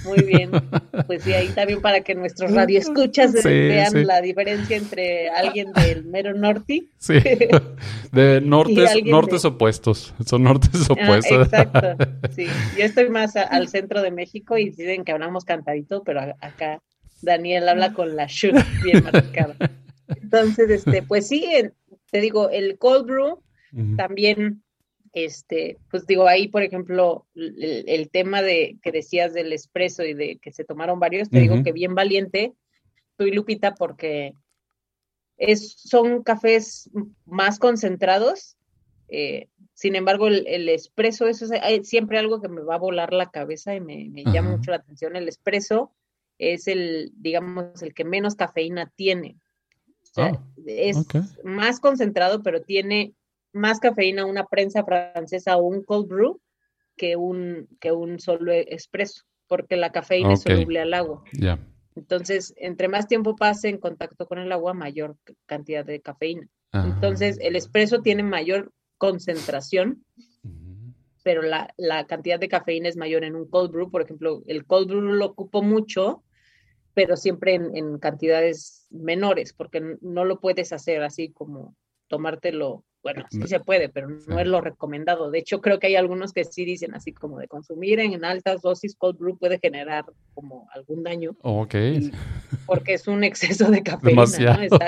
[0.04, 0.50] Muy bien.
[1.06, 6.34] Pues sí, ahí también para que nuestros radioescuchas vean la diferencia entre alguien del mero
[6.34, 6.84] norte.
[6.98, 7.14] Sí.
[8.12, 10.14] De nortes, nortes opuestos.
[10.24, 11.46] Son nortes ah, opuestos.
[11.46, 11.96] exacto.
[12.36, 12.46] Sí.
[12.78, 16.80] Yo estoy más al centro de México y dicen que hablamos cantadito, pero acá
[17.22, 18.52] Daniel habla con la sh
[18.84, 19.56] bien marcada.
[20.08, 21.44] Entonces, este, pues sí,
[22.12, 23.42] te digo, el cold brew
[23.96, 24.62] también
[25.12, 30.38] este, pues digo, ahí, por ejemplo, el, tema de que decías del expreso y de
[30.38, 32.54] que se tomaron varios, te digo que bien valiente,
[33.16, 34.34] tú y Lupita, porque
[35.36, 36.90] es, son cafés
[37.26, 38.56] más concentrados.
[39.08, 43.12] Eh, sin embargo, el, el espresso, eso es siempre algo que me va a volar
[43.12, 45.16] la cabeza y me, llama mucho la atención.
[45.16, 45.92] El espresso
[46.38, 49.36] es el, digamos, el que menos cafeína tiene.
[50.16, 51.06] Ah, es
[51.44, 53.14] más concentrado, pero tiene
[53.52, 56.40] más cafeína una prensa francesa o un cold brew
[56.96, 61.22] que un, que un solo espresso, porque la cafeína es soluble al agua.
[61.96, 66.46] Entonces, entre más tiempo pase en contacto con el agua, mayor cantidad de cafeína.
[66.72, 70.04] Entonces, el espresso tiene mayor concentración,
[71.24, 73.90] pero la, cantidad de cafeína es mayor en un cold brew.
[73.90, 76.22] Por ejemplo, el cold brew lo ocupo mucho,
[76.94, 81.74] pero siempre en, en cantidades menores, porque no lo puedes hacer así como
[82.08, 85.30] tomártelo bueno, sí se puede, pero no es lo recomendado.
[85.30, 88.60] De hecho, creo que hay algunos que sí dicen así como de consumir en altas
[88.60, 91.36] dosis cold brew puede generar como algún daño.
[91.42, 91.74] Ok.
[92.66, 94.78] Porque es un exceso de cafeína, ¿no?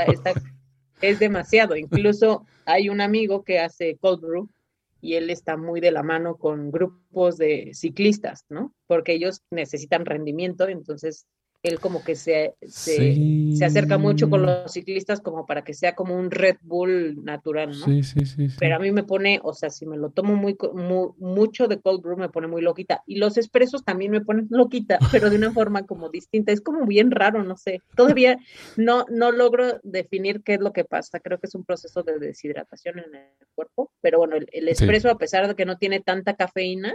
[1.01, 1.77] es demasiado.
[1.77, 4.49] Incluso hay un amigo que hace cold brew
[5.01, 8.73] y él está muy de la mano con grupos de ciclistas, ¿no?
[8.87, 11.27] Porque ellos necesitan rendimiento, entonces
[11.63, 16.17] él como que se, se, acerca mucho con los ciclistas como para que sea como
[16.17, 17.85] un Red Bull natural, ¿no?
[17.87, 18.49] Sí, sí, sí.
[18.59, 20.57] Pero a mí me pone, o sea, si me lo tomo muy,
[21.19, 23.05] mucho de cold brew me pone muy loquita.
[23.07, 26.51] Y los expresos también me ponen loquita, pero de una forma como distinta.
[26.51, 27.81] Es como bien raro, no sé.
[27.97, 28.39] Todavía
[28.77, 31.21] no, no logro definir qué es lo que pasa.
[31.21, 33.93] Creo que es un proceso de deshidratación en el cuerpo.
[34.01, 36.93] Pero bueno, el, el expreso, a pesar de que no tiene tanta cafeína,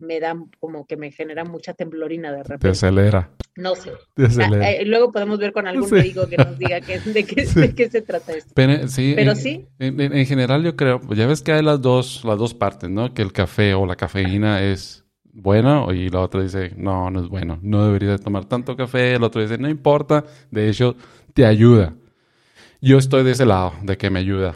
[0.00, 2.68] me da como que me genera mucha temblorina de repente.
[2.68, 3.30] Te acelera.
[3.56, 3.92] No sé.
[4.16, 8.02] Ah, eh, luego podemos ver con algún médico que nos diga que, de, qué, se
[8.02, 8.52] trata esto.
[8.54, 9.14] Pero, sí.
[9.16, 9.66] Pero en, sí.
[9.78, 13.12] En, general yo creo, ya ves que hay las dos, las dos partes, ¿no?
[13.14, 17.28] Que el café o la cafeína es bueno y la otra dice, no, no es
[17.28, 20.96] bueno, no debería tomar tanto café, el otro dice, no importa, de hecho,
[21.34, 21.94] te ayuda.
[22.80, 24.54] Yo estoy de ese lado, de que me ayuda.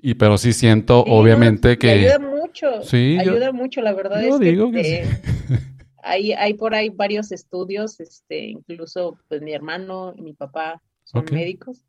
[0.00, 1.90] Y pero sí siento, obviamente, que...
[1.90, 2.18] Ayuda
[2.56, 2.82] mucho.
[2.82, 3.18] Sí.
[3.18, 5.04] Ayuda mucho, la verdad es digo que,
[6.02, 11.24] hay, hay por ahí varios estudios, este, incluso pues mi hermano y mi papá son
[11.30, 11.84] médicos.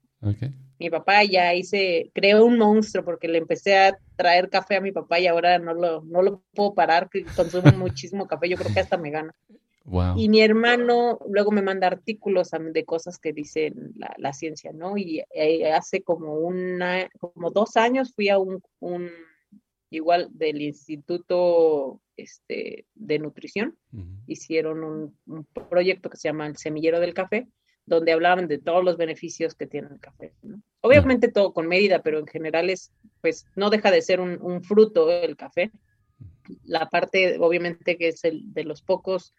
[0.80, 4.92] Mi papá ya hice, creó un monstruo porque le empecé a traer café a mi
[4.92, 8.74] papá y ahora no lo, no lo puedo parar, que consume muchísimo café, yo creo
[8.74, 9.34] que hasta me gana.
[10.18, 14.98] Y mi hermano luego me manda artículos de cosas que dicen la, ciencia, ¿no?
[14.98, 19.10] Y eh, hace como una, como dos años fui a un, un
[19.90, 23.78] igual del Instituto este, de Nutrición,
[24.26, 24.84] hicieron
[25.26, 27.48] un, proyecto que se llama El Semillero del Café,
[27.86, 30.34] donde hablaban de todos los beneficios que tiene el café.
[30.82, 35.10] Obviamente todo con medida, pero en general es, pues no deja de ser un, fruto
[35.10, 35.72] el café.
[36.64, 39.34] La parte, obviamente, que es el de los pocos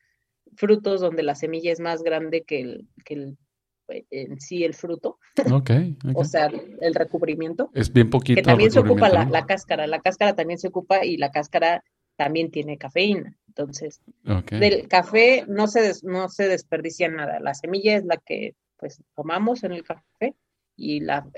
[0.57, 3.39] frutos donde la semilla es más grande que el, que el
[3.89, 5.19] en sí el fruto.
[6.15, 7.71] o sea, el recubrimiento.
[7.75, 8.37] Es bien poquito.
[8.37, 9.87] Que también se ocupa la, cáscara.
[9.87, 11.83] La cáscara también se ocupa y la cáscara
[12.17, 13.37] también tiene cafeína.
[13.49, 14.01] Entonces,
[14.51, 17.41] del café no se, no se desperdicia nada.
[17.41, 20.37] La semilla es la que pues tomamos en el café
[20.77, 21.29] y la,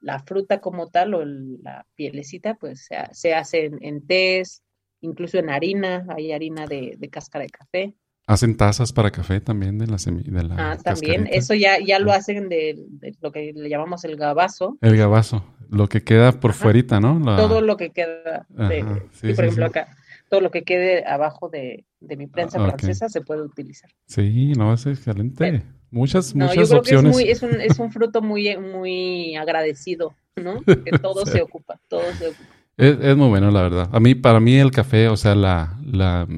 [0.00, 4.62] la fruta como tal o la pielecita pues se, se hace en, en tés,
[5.02, 7.94] incluso en harina, hay harina de, de cáscara de café.
[8.28, 10.30] ¿Hacen tazas para café también de la semilla?
[10.58, 11.26] ah, también.
[11.32, 12.78] Eso ya, ya lo hacen de,
[13.22, 14.76] lo que le llamamos el gabazo.
[14.82, 15.46] El gabazo.
[15.70, 17.18] Lo que queda por fuerita, ¿no?
[17.36, 18.46] Todo lo que queda.
[18.50, 19.88] De, sí, por ejemplo, acá.
[20.28, 23.88] Todo lo que quede abajo de, mi prensa ah, francesa se puede utilizar.
[24.04, 25.64] Sí, no, es excelente.
[25.90, 30.62] muchas, no, muchas yo creo Que es, un, es un fruto muy, muy agradecido, ¿no?
[30.84, 32.50] Que todo se ocupa, todo se ocupa.
[32.76, 33.88] Es, es, muy bueno, la verdad.
[33.90, 36.28] A mí, para mí el café, o sea, la, la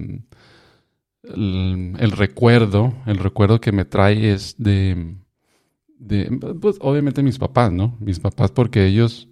[1.35, 5.17] el, recuerdo, el recuerdo que me trae es de,
[5.99, 7.97] de, pues obviamente mis papás, ¿no?
[8.01, 9.29] Mis papás porque ellos,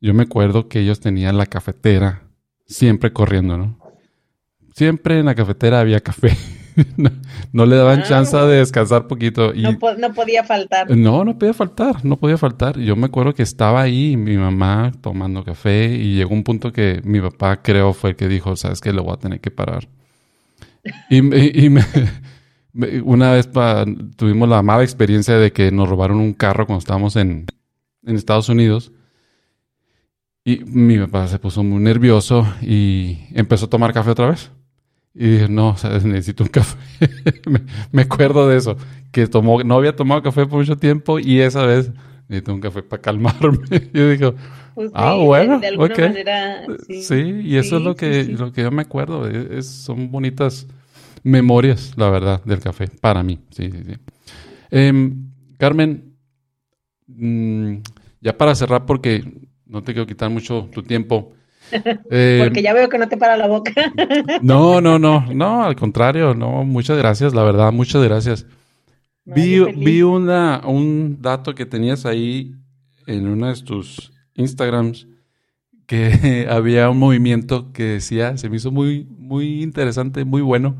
[0.00, 2.22] yo me acuerdo que ellos tenían la cafetera
[2.66, 3.78] siempre corriendo, ¿no?
[4.74, 6.36] Siempre en la cafetera había café.
[7.52, 9.54] no, le daban ah, chance de descansar poquito.
[9.54, 10.90] Y, no, no, podía faltar.
[10.94, 12.78] No, no podía faltar, no podía faltar.
[12.78, 17.00] Yo me acuerdo que estaba ahí mi mamá tomando café y llegó un punto que
[17.04, 19.88] mi papá creo fue el que dijo, sabes que le voy a tener que parar.
[21.10, 21.20] Y,
[23.02, 23.48] una vez
[24.16, 27.46] tuvimos la mala experiencia de que nos robaron un carro cuando estábamos en,
[28.04, 28.92] Estados Unidos.
[30.44, 34.52] Y mi papá se puso muy nervioso y empezó a tomar café otra vez.
[35.12, 35.74] Y dije, no,
[36.04, 36.76] necesito un café.
[37.90, 38.76] me, acuerdo de eso,
[39.10, 41.90] que tomó, no había tomado café por mucho tiempo y esa vez
[42.28, 43.58] necesito un café para calmarme.
[43.92, 44.34] yo digo,
[44.74, 47.40] pues ah, bueno, de, alguna manera, sí.
[47.44, 50.66] y eso es lo que, lo que yo me acuerdo, es, son bonitas
[51.22, 53.94] memorias, la verdad, del café, para mí, sí, sí, sí.
[54.70, 56.14] Em, Carmen,
[57.06, 57.76] mm,
[58.20, 59.24] ya para cerrar, porque
[59.64, 61.32] no te quiero quitar mucho tu tiempo,
[62.10, 63.72] eh, Porque ya veo que no te para la boca.
[64.42, 68.46] no, no, no, no, al contrario, no, muchas gracias, la verdad, muchas gracias.
[69.26, 72.54] Vi, vi una, un dato que tenías ahí
[73.06, 75.06] en uno de tus Instagrams
[75.86, 80.76] que había un movimiento que decía, se me hizo muy, muy interesante, muy bueno.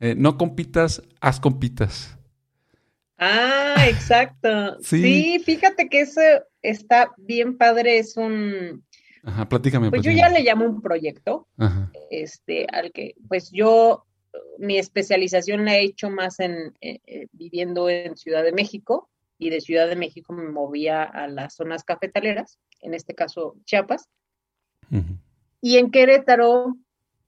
[0.00, 2.18] Eh, no compitas, haz compitas.
[3.18, 4.78] Ah, exacto.
[4.80, 5.40] sí.
[5.44, 6.20] fíjate que eso
[6.62, 8.84] está bien padre, es un,
[9.26, 9.90] Ajá, platícame.
[9.90, 11.48] Pues yo ya le llamo un proyecto,
[12.10, 14.06] este, al que, pues yo,
[14.58, 19.08] mi especialización la he hecho más en eh, eh, viviendo en Ciudad de México
[19.38, 24.08] y de Ciudad de México me movía a las zonas cafetaleras, en este caso Chiapas.
[25.60, 26.76] Y en Querétaro,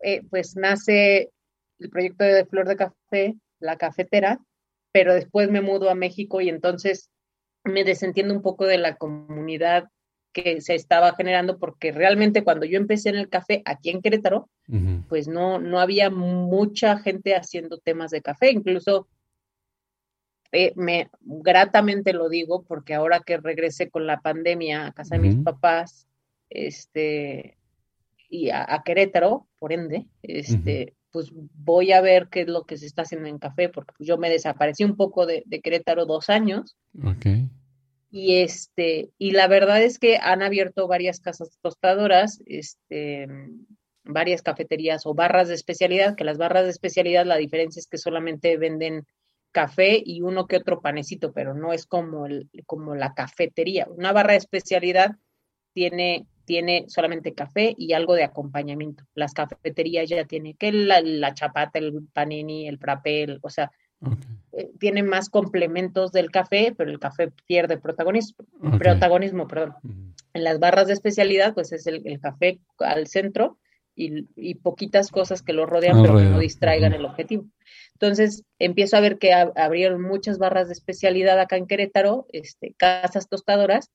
[0.00, 1.32] eh, pues nace
[1.80, 4.40] el proyecto de Flor de Café, la cafetera,
[4.92, 7.10] pero después me mudo a México y entonces
[7.64, 9.88] me desentiendo un poco de la comunidad
[10.32, 14.48] que se estaba generando, porque realmente cuando yo empecé en el café aquí en Querétaro,
[15.08, 19.08] pues no, no había mucha gente haciendo temas de café, incluso
[20.52, 25.22] eh, me gratamente lo digo, porque ahora que regresé con la pandemia a casa de
[25.22, 26.06] mis papás,
[26.50, 27.56] este,
[28.28, 32.86] y a, Querétaro, por ende, este, pues voy a ver qué es lo que se
[32.86, 36.76] está haciendo en café, porque yo me desaparecí un poco de, de Querétaro dos años.
[37.02, 37.48] Okay.
[38.10, 43.28] Y este, y la verdad es que han abierto varias casas tostadoras, este,
[44.04, 47.98] varias cafeterías o barras de especialidad, que las barras de especialidad la diferencia es que
[47.98, 49.06] solamente venden
[49.52, 53.86] café y uno que otro panecito, pero no es como, el, como la cafetería.
[53.90, 55.16] Una barra de especialidad
[55.72, 59.04] tiene, tiene solamente café y algo de acompañamiento.
[59.14, 63.70] Las cafeterías ya tienen que la, chapata, el panini, el frappé, o sea,
[64.78, 68.44] tiene más complementos del café, pero el café pierde protagonismo.
[68.78, 69.74] protagonismo perdón.
[70.32, 73.58] En las barras de especialidad, pues es el, café al centro
[73.94, 77.46] y, poquitas cosas que lo rodean, pero que no distraigan el objetivo.
[77.94, 83.28] Entonces, empiezo a ver que abrieron muchas barras de especialidad acá en Querétaro, este, casas
[83.28, 83.90] tostadoras,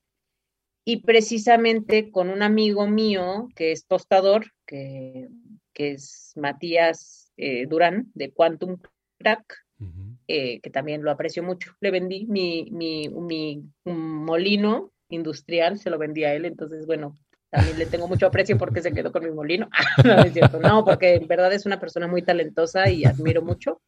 [0.86, 5.29] y precisamente con un amigo mío que es tostador, que,
[5.73, 8.77] es Matías eh, Durán, de Quantum
[9.19, 9.63] Crack,
[10.28, 11.74] eh, que también lo aprecio mucho.
[11.80, 17.17] Le vendí mi, mi, mi molino industrial, se lo vendí a él, entonces, bueno,
[17.49, 19.69] también le tengo mucho aprecio porque se quedó con mi molino.
[20.03, 23.82] no, es cierto, no, porque en verdad es una persona muy talentosa y admiro mucho.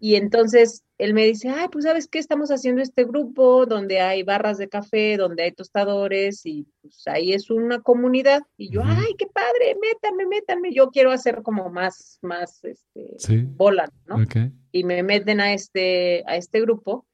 [0.00, 4.22] Y entonces él me dice, ay, pues sabes qué, estamos haciendo este grupo donde hay
[4.22, 8.42] barras de café, donde hay tostadores y pues ahí es una comunidad.
[8.56, 10.72] Y yo, ay, qué padre, métanme, métanme.
[10.72, 13.16] Yo quiero hacer como más, más, este,
[13.56, 14.24] bola, ¿no?
[14.72, 17.06] Y me meten a este, a este grupo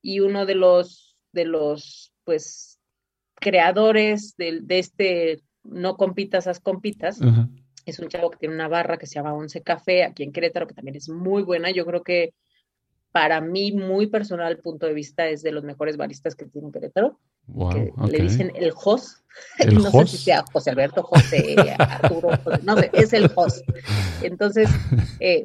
[0.00, 2.80] y uno de los, de los, pues,
[3.34, 7.20] creadores de, de este No compitas, haz compitas.
[7.84, 10.66] Es un chavo que tiene una barra que se llama Once Café aquí en Querétaro,
[10.66, 11.70] que también es muy buena.
[11.70, 12.34] Yo creo que
[13.12, 17.18] para mí, muy personal punto de vista, es de los mejores baristas que tiene Querétaro.
[18.08, 19.18] Le dicen el host.
[19.72, 22.30] no sé si sea José Alberto, José, Arturo,
[22.62, 23.66] no sé, es el host.
[24.22, 24.68] Entonces,
[25.20, 25.44] eh,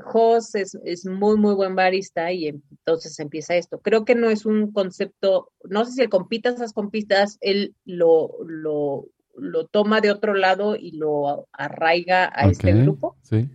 [0.53, 3.79] es, es, muy, muy buen barista y entonces empieza esto.
[3.79, 8.31] Creo que no es un concepto, no sé si el compitas, esas compitas, él lo,
[8.45, 9.07] lo,
[9.38, 13.15] lo toma de otro lado y lo arraiga a este grupo.
[13.21, 13.47] Sí.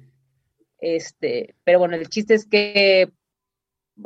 [0.79, 3.11] Este, pero bueno, el chiste es que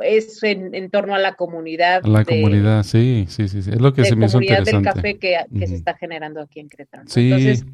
[0.01, 2.03] es en, torno a la comunidad.
[2.03, 4.71] La comunidad, sí, sí, sí, es lo que se me hizo interesante.
[4.71, 7.03] del café que, que se está generando aquí en Querétaro.
[7.03, 7.65] Entonces,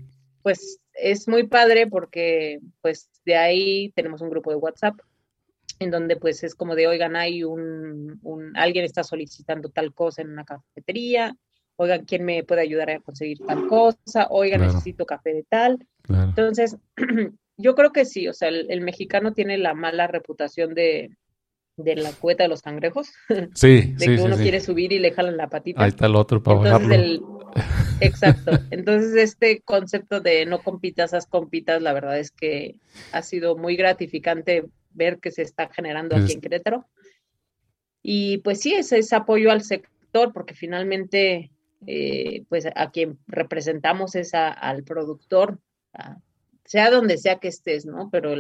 [0.42, 4.96] pues es muy padre porque pues de ahí tenemos un grupo de WhatsApp
[5.80, 10.22] en donde pues es como de, oigan, hay un, un alguien está solicitando tal cosa
[10.22, 11.36] en una cafetería,
[11.76, 14.28] oigan, ¿quién me puede ayudar a conseguir tal cosa?
[14.30, 15.86] Oigan, necesito café de tal.
[16.08, 16.78] Entonces,
[17.58, 21.12] yo creo que sí, o sea, el, mexicano tiene la mala reputación de,
[21.78, 23.12] de la cueta de los cangrejos.
[23.56, 25.84] Sí, de que uno quiere subir y le jalan la patita.
[25.84, 27.42] Ahí está el otro para bajarlo.
[28.00, 28.52] Exacto.
[28.72, 32.76] Entonces, este concepto de no compitas, haz compitas, la verdad es que
[33.12, 36.88] ha sido muy gratificante ver que se está generando aquí en Querétaro.
[38.02, 41.52] Y pues sí, ese es apoyo al sector, porque finalmente,
[41.88, 45.60] eh, pues a quien representamos es al productor,
[46.66, 48.10] sea donde sea que estés, ¿no?
[48.10, 48.34] Pero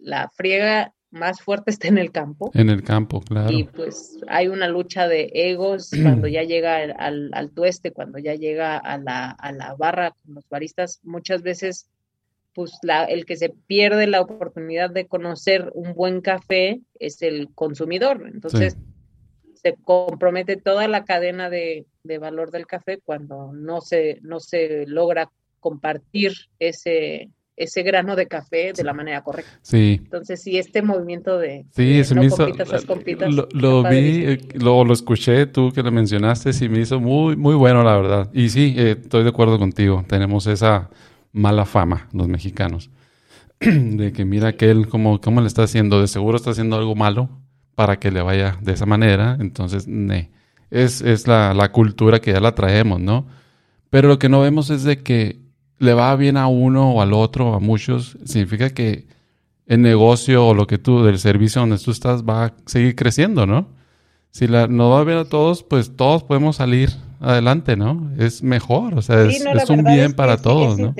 [0.00, 2.50] la friega más fuerte está en el campo.
[2.54, 3.50] En el campo, claro.
[3.50, 8.34] Y pues hay una lucha de egos cuando ya llega al, al, tueste, cuando ya
[8.34, 11.88] llega a la, a la barra con los baristas, muchas veces
[12.54, 17.52] pues la, el que se pierde la oportunidad de conocer un buen café es el
[17.52, 18.30] consumidor.
[18.32, 18.76] Entonces,
[19.54, 24.86] se compromete toda la cadena de, de, valor del café cuando no se, no se
[24.86, 29.58] logra compartir ese, ese grano de café de la manera correcta.
[29.62, 30.00] Sí.
[30.04, 35.46] Entonces, sí, este movimiento de, sí, se me hizo, lo, vi, eh, lo, lo, escuché
[35.46, 38.30] tú que lo mencionaste, sí me hizo muy, muy bueno, la verdad.
[38.34, 40.90] Y sí, eh, estoy de acuerdo contigo, tenemos esa
[41.32, 42.90] mala fama, los mexicanos,
[43.60, 46.94] de que mira que él como, cómo le está haciendo, de seguro está haciendo algo
[46.94, 47.30] malo
[47.74, 50.30] para que le vaya de esa manera, entonces, ne,
[50.70, 53.26] es, es la, la cultura que ya la traemos, ¿no?
[53.90, 55.38] Pero lo que no vemos es de que
[55.78, 59.06] le va bien a uno o al otro, a muchos, significa que
[59.66, 63.46] el negocio o lo que tú, del servicio donde tú estás, va a seguir creciendo,
[63.46, 63.68] ¿no?
[64.30, 66.90] Si la, no va bien a todos, pues todos podemos salir
[67.20, 68.12] adelante, ¿no?
[68.18, 70.94] Es mejor, o sea, es, un bien para todos, ¿no?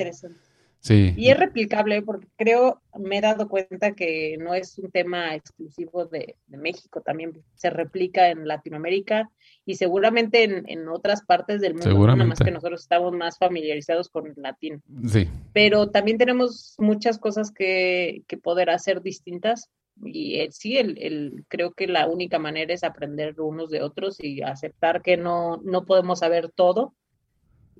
[0.80, 1.14] Sí.
[1.16, 6.04] Y es replicable porque creo, me he dado cuenta que no es un tema exclusivo
[6.04, 9.30] de, México, también se replica en Latinoamérica
[9.66, 14.26] y seguramente en, otras partes del mundo, nada más que nosotros estamos más familiarizados con
[14.26, 14.82] el latín.
[15.06, 15.28] Sí.
[15.52, 19.70] Pero también tenemos muchas cosas que, que poder hacer distintas
[20.02, 24.22] y eh, sí, el, el, creo que la única manera es aprender unos de otros
[24.22, 26.94] y aceptar que no, no podemos saber todo.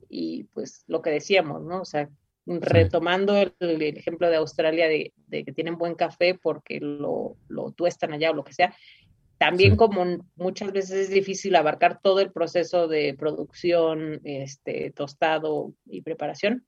[0.08, 1.80] Y pues lo que decíamos, ¿no?
[1.80, 2.08] O sea,
[2.46, 8.30] retomando el, ejemplo de Australia de, que tienen buen café porque lo, lo tuestan allá
[8.30, 8.74] o lo que sea,
[9.38, 10.04] también como
[10.36, 16.66] muchas veces es difícil abarcar todo el proceso de producción, este, tostado y preparación,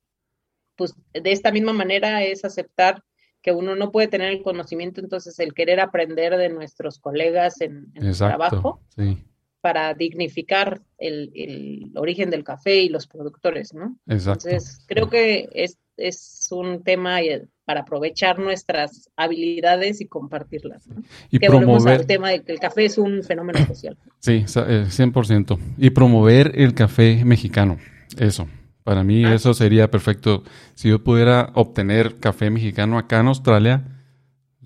[0.76, 3.02] pues de esta misma manera es aceptar
[3.42, 7.92] que uno no puede tener el conocimiento, entonces el querer aprender de nuestros colegas en,
[7.94, 8.80] el trabajo
[9.60, 13.98] para dignificar el, origen del café y los productores, ¿no?
[14.06, 14.48] Exacto.
[14.48, 20.86] Entonces, creo que es, es un tema eh, para aprovechar nuestras habilidades y compartirlas.
[20.86, 21.02] ¿no?
[21.30, 22.00] Y que promover...
[22.00, 23.98] al tema de que el café es un fenómeno social.
[24.20, 25.58] Sí, 100%.
[25.58, 27.76] Eh, y promover el café mexicano,
[28.18, 28.48] eso.
[28.84, 29.34] Para mí ah.
[29.34, 30.44] eso sería perfecto.
[30.74, 33.84] Si yo pudiera obtener café mexicano acá en Australia,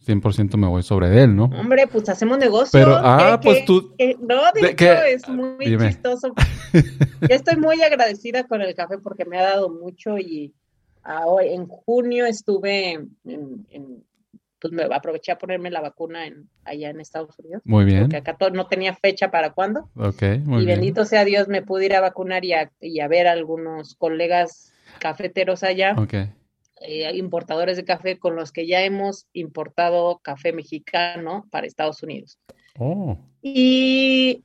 [0.06, 1.44] 100% me voy sobre él, ¿no?
[1.44, 2.78] Hombre, pues hacemos negocio.
[2.78, 3.94] Pero, ah, pues tú...
[4.20, 6.34] no, de, hecho, es muy chistoso.
[6.74, 10.54] yo estoy muy agradecida con el café porque me ha dado mucho y
[11.02, 12.92] ahora, en junio estuve
[13.24, 14.04] en
[14.60, 17.62] pues me aproveché a ponerme la vacuna en, allá en Estados Unidos.
[17.64, 18.00] Muy bien.
[18.00, 19.90] Porque acá no tenía fecha para cuándo.
[19.96, 23.08] Ok, muy y bendito sea Dios, me pude ir a vacunar y a, y a
[23.08, 25.94] ver a algunos colegas cafeteros allá.
[25.96, 26.14] Ok.
[26.82, 32.38] Eh, importadores de café con los que ya hemos importado café mexicano para Estados Unidos.
[32.78, 33.18] Oh.
[33.42, 34.44] Y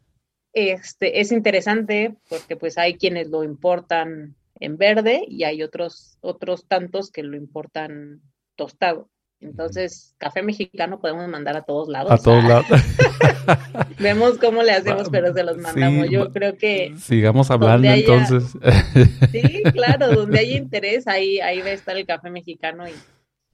[0.53, 6.66] este es interesante porque pues hay quienes lo importan en verde y hay otros otros
[6.68, 8.22] tantos que lo importan
[8.56, 9.10] tostado.
[9.41, 12.12] Entonces, café mexicano podemos mandar a todos lados.
[12.12, 12.66] A todos lados.
[13.99, 16.10] Vemos cómo le hacemos, pero se los mandamos.
[16.10, 16.95] Yo creo que...
[16.97, 18.58] Sigamos hablando entonces.
[19.32, 22.93] sí, claro, donde hay interés, ahí, ahí va a estar el café mexicano y,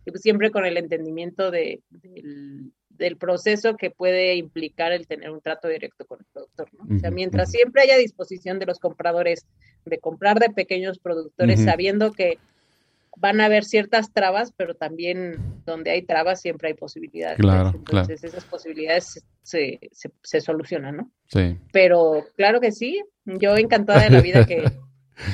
[0.10, 2.72] pues siempre con el entendimiento de, del,
[3.18, 6.70] proceso que puede implicar el tener un trato directo con el productor.
[6.74, 6.95] ¿no?
[6.95, 9.45] O sea, mientras siempre haya disposición de los compradores
[9.86, 12.38] de comprar de pequeños productores, sabiendo que
[13.18, 17.38] van a haber ciertas trabas, pero también donde hay trabas siempre hay posibilidades.
[17.38, 19.80] Claro, Entonces esas posibilidades se,
[20.22, 21.12] se, solucionan, ¿no?
[21.28, 21.58] Sí.
[21.72, 24.64] Pero claro que sí, yo encantada de la vida que,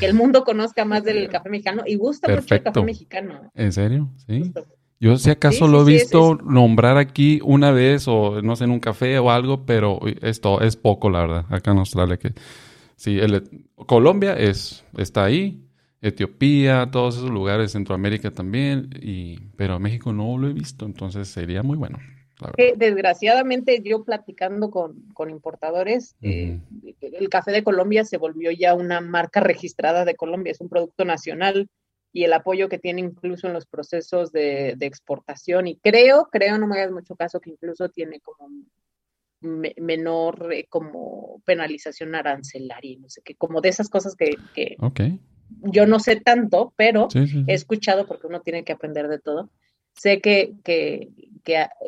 [0.01, 3.51] el mundo conozca más del café mexicano y gusta mucho el café mexicano.
[3.53, 4.09] ¿En serio?
[4.25, 4.51] Sí.
[4.99, 8.79] Yo si acaso lo he visto nombrar aquí una vez o no sé en un
[8.79, 12.33] café o algo, pero esto es poco la verdad acá en Australia que
[12.95, 15.67] sí, el, Colombia es está ahí,
[16.01, 21.61] Etiopía, todos esos lugares, Centroamérica también, y, pero México no lo he visto, entonces sería
[21.61, 21.99] muy bueno.
[22.75, 26.59] desgraciadamente yo platicando con, importadores, eh,
[27.01, 31.05] el café de Colombia se volvió ya una marca registrada de Colombia, es un producto
[31.05, 31.69] nacional
[32.17, 36.65] y el apoyo que tiene incluso en los procesos de, exportación y creo, creo, no
[36.65, 38.49] me hagas mucho caso, que incluso tiene como
[39.39, 44.77] menor eh, como penalización arancelaria, no sé qué, como de esas cosas que, que,
[45.61, 49.51] yo no sé tanto, pero he escuchado porque uno tiene que aprender de todo.
[49.93, 51.11] Sé que, que,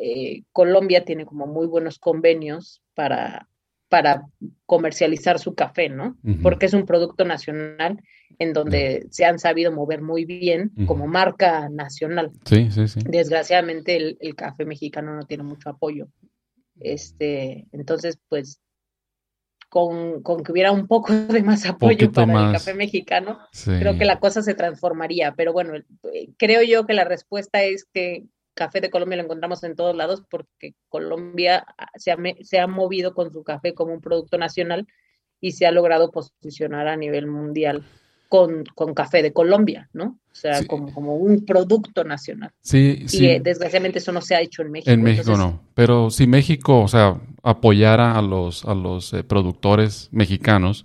[0.00, 3.48] eh, Colombia tiene como muy buenos convenios para,
[3.88, 4.26] para
[4.64, 6.16] comercializar su café, ¿no?
[6.40, 8.00] Porque es un producto nacional
[8.38, 12.32] en donde se han sabido mover muy bien como marca nacional.
[12.44, 13.00] Sí, sí, sí.
[13.04, 16.08] Desgraciadamente el, café mexicano no tiene mucho apoyo.
[16.78, 18.60] Este, entonces, pues,
[19.68, 24.18] con, que hubiera un poco de más apoyo para el café mexicano, creo que la
[24.18, 25.34] cosa se transformaría.
[25.34, 25.74] Pero bueno,
[26.38, 28.24] creo yo que la respuesta es que
[28.54, 31.64] café de Colombia lo encontramos en todos lados porque Colombia
[31.94, 34.86] se ha, se ha movido con su café como un producto nacional
[35.40, 37.84] y se ha logrado posicionar a nivel mundial
[38.30, 40.20] con, con café de Colombia, ¿no?
[40.30, 42.52] O sea, como, como, un producto nacional.
[42.62, 43.24] Sí, sí.
[43.24, 44.92] Y eh, desgraciadamente eso no se ha hecho en México.
[44.92, 45.60] En México no.
[45.74, 50.84] Pero si México, o sea, apoyara a los, a los eh, productores mexicanos,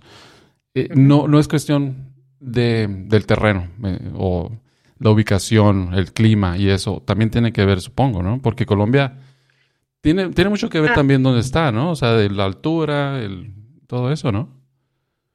[0.74, 3.68] eh, no, no es cuestión de, del terreno
[4.16, 4.50] o
[4.98, 7.00] la ubicación, el clima y eso.
[7.06, 8.42] También tiene que ver, supongo, ¿no?
[8.42, 9.20] Porque Colombia
[10.00, 10.94] tiene, tiene mucho que ver ah.
[10.94, 11.92] también dónde está, ¿no?
[11.92, 13.54] O sea, de la altura, el,
[13.86, 14.55] todo eso, ¿no?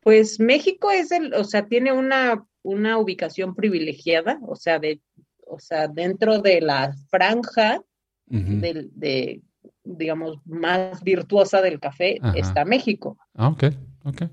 [0.01, 4.99] Pues México es el, o sea, tiene una, una ubicación privilegiada, o sea, de,
[5.45, 7.81] o sea, dentro de la franja
[8.25, 9.41] de,
[9.83, 13.17] digamos, más virtuosa del café está México.
[13.35, 13.65] Ah, ok,
[14.05, 14.23] ok.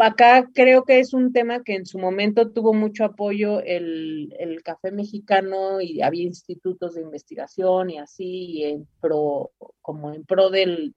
[0.00, 4.62] Acá creo que es un tema que en su momento tuvo mucho apoyo el, el
[4.62, 9.50] café mexicano y había institutos de investigación y así, en pro,
[9.82, 10.90] como en pro de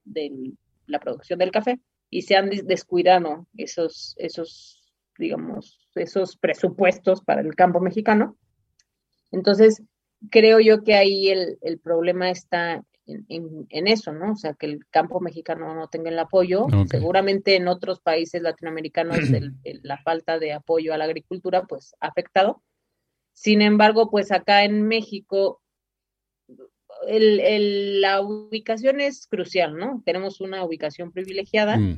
[0.88, 1.80] la producción del café
[2.12, 4.84] y se han descuidado esos, esos,
[5.18, 8.38] digamos, esos presupuestos para el campo mexicano.
[9.32, 9.82] Entonces,
[10.30, 14.34] creo yo que ahí el, problema está en, eso, ¿no?
[14.34, 16.68] O sea, que el campo mexicano no tenga el apoyo.
[16.90, 19.18] Seguramente en otros países latinoamericanos
[19.64, 22.62] la falta de apoyo a la agricultura, pues, ha afectado.
[23.32, 25.61] Sin embargo, pues acá en México
[27.08, 30.02] el, la ubicación es crucial, ¿no?
[30.06, 31.98] Tenemos una ubicación privilegiada, mm.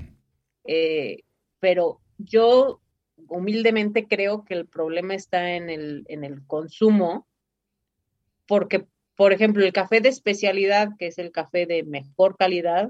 [0.65, 1.23] eh,
[1.59, 2.81] pero yo
[3.27, 7.27] humildemente creo que el problema está en el, en el consumo,
[8.47, 8.85] porque,
[9.15, 12.89] por ejemplo, el café de especialidad, que es el café de mejor calidad,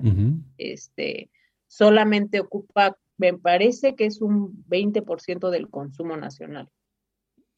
[0.57, 1.29] este,
[1.67, 6.69] solamente ocupa, me parece que es un 20% del consumo nacional.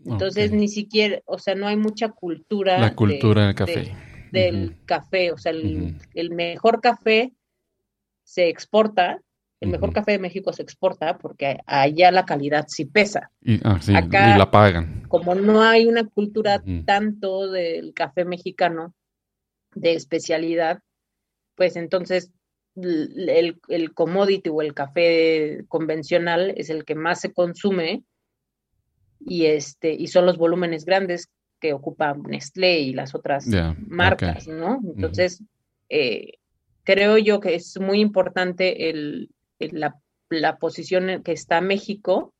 [0.03, 2.77] Entonces, ni siquiera, o sea, no hay mucha cultura.
[2.79, 3.93] La cultura del café
[4.31, 7.33] del café, o sea, el, mejor café
[8.23, 9.21] se exporta,
[9.61, 13.31] el mejor café de México se exporta porque allá la calidad sí pesa.
[13.41, 13.79] Y, ah,
[14.37, 15.03] la pagan.
[15.07, 18.93] Como no hay una cultura tanto del café mexicano
[19.73, 20.79] de especialidad,
[21.55, 22.31] pues entonces
[22.75, 28.03] el, el, commodity o el café convencional es el que más se consume
[29.19, 33.47] y este y son los volúmenes grandes que ocupa Nestlé y las otras
[33.87, 34.79] marcas, ¿no?
[34.83, 35.43] Entonces,
[35.89, 36.33] eh,
[36.83, 39.29] creo yo que es muy importante el,
[39.59, 39.95] la,
[40.29, 42.33] la, posición en que está México.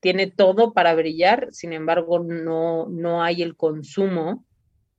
[0.00, 4.44] Tiene todo para brillar, sin embargo, no, no hay el consumo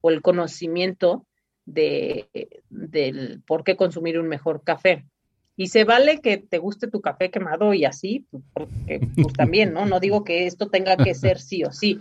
[0.02, 1.26] o el conocimiento
[1.66, 2.28] de,
[2.70, 5.06] del por qué consumir un mejor café.
[5.56, 9.86] Y se vale que te guste tu café quemado y así, porque, pues también, ¿no?
[9.86, 12.00] No digo que esto tenga que ser sí o sí,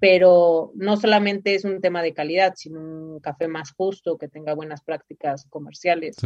[0.00, 4.54] pero no solamente es un tema de calidad, sino un café más justo, que tenga
[4.54, 6.16] buenas prácticas comerciales,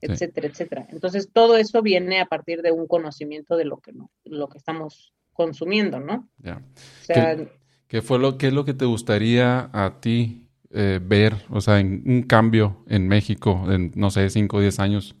[0.00, 0.86] etcétera, etcétera.
[0.90, 4.58] Entonces, todo eso viene a partir de un conocimiento de lo que, no, lo que
[4.58, 6.28] estamos consumiendo, ¿no?
[6.38, 6.62] Ya.
[7.88, 11.80] ¿Qué, fue lo, ¿Qué es lo que te gustaría a ti eh, ver, o sea,
[11.80, 15.16] en un cambio en México en, no sé, 5 o 10 años?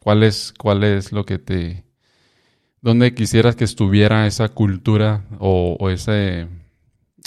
[0.00, 1.84] ¿Cuál es, ¿Cuál es lo que te...
[2.80, 6.46] ¿Dónde quisieras que estuviera esa cultura o, o ese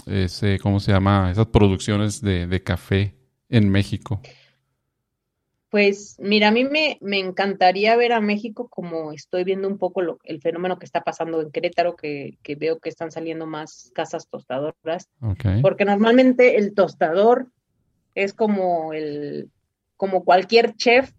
[0.06, 1.32] ese, ¿cómo se llama?
[1.32, 3.16] Esas producciones de, café
[3.50, 4.22] en México?
[5.70, 10.20] Pues mira, a mí me, encantaría ver a México como estoy viendo un poco lo,
[10.24, 15.10] el fenómeno que está pasando en Querétaro, que, veo que están saliendo más casas tostadoras,
[15.62, 17.48] porque normalmente el tostador
[18.16, 19.50] es como el
[19.96, 21.12] como cualquier chef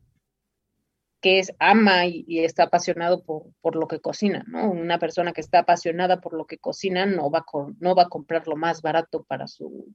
[1.22, 4.70] que es ama y, está apasionado por, lo que cocina, ¿no?
[4.70, 7.46] Una persona que está apasionada por lo que cocina no va,
[7.78, 9.94] no va a comprar lo más barato para su,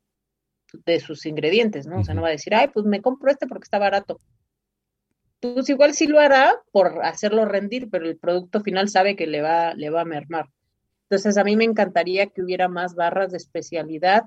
[0.86, 1.99] de sus ingredientes, ¿no?
[1.99, 4.21] O sea, no va a decir, ay, pues me compro este porque está barato.
[5.41, 9.41] Pues igual sí lo hará por hacerlo rendir, pero el producto final sabe que le
[9.41, 10.47] va, le va a mermar.
[11.09, 14.23] Entonces, a mí me encantaría que hubiera más barras de especialidad,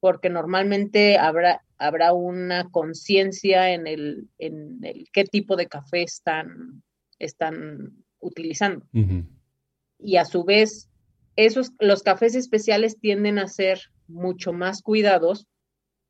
[0.00, 6.82] porque normalmente habrá, habrá una conciencia en el, en el qué tipo de café están,
[7.18, 8.86] están utilizando.
[9.98, 10.90] Y a su vez,
[11.36, 15.46] esos, los cafés especiales tienden a ser mucho más cuidados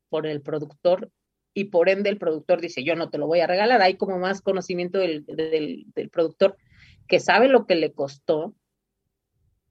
[0.09, 1.11] por el productor
[1.53, 3.81] y por ende el productor dice, yo no te lo voy a regalar.
[3.81, 6.55] Hay como más conocimiento del, del productor
[7.07, 8.55] que sabe lo que le costó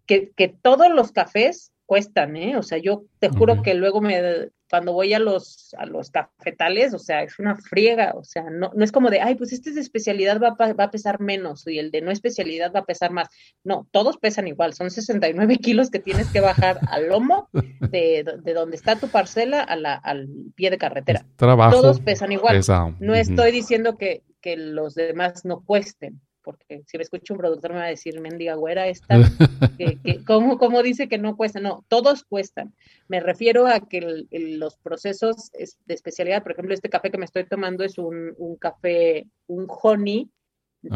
[0.05, 2.57] que, que todos los cafés cuestan, ¿eh?
[2.57, 6.95] O sea, yo te juro que luego me, cuando voy a los, a los cafetales,
[6.95, 9.71] o sea, es una friega, o sea, no, no es como de, ay, pues este
[9.71, 12.85] es de especialidad va, va, a pesar menos y el de no especialidad va a
[12.85, 13.29] pesar más.
[13.65, 18.55] No, todos pesan igual, son 69 kilos que tienes que bajar al lomo de, de
[18.55, 21.27] donde está tu parcela a la, al pie de carretera.
[21.35, 22.63] Trabajo todos pesan igual.
[23.01, 27.73] No estoy diciendo que, que los demás no cuesten, porque si me escucha un productor
[27.73, 29.09] me va a decir, mendiga güera, esta,
[29.79, 31.61] que, que, ¿cómo, dice que no cuesta?
[31.61, 32.75] No, todos cuestan.
[33.09, 37.45] Me refiero a que los procesos de especialidad, por ejemplo, este café que me estoy
[37.45, 40.31] tomando es un, café, un honey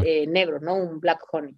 [0.04, 0.76] eh, negro, ¿no?
[0.76, 1.56] Un black honey.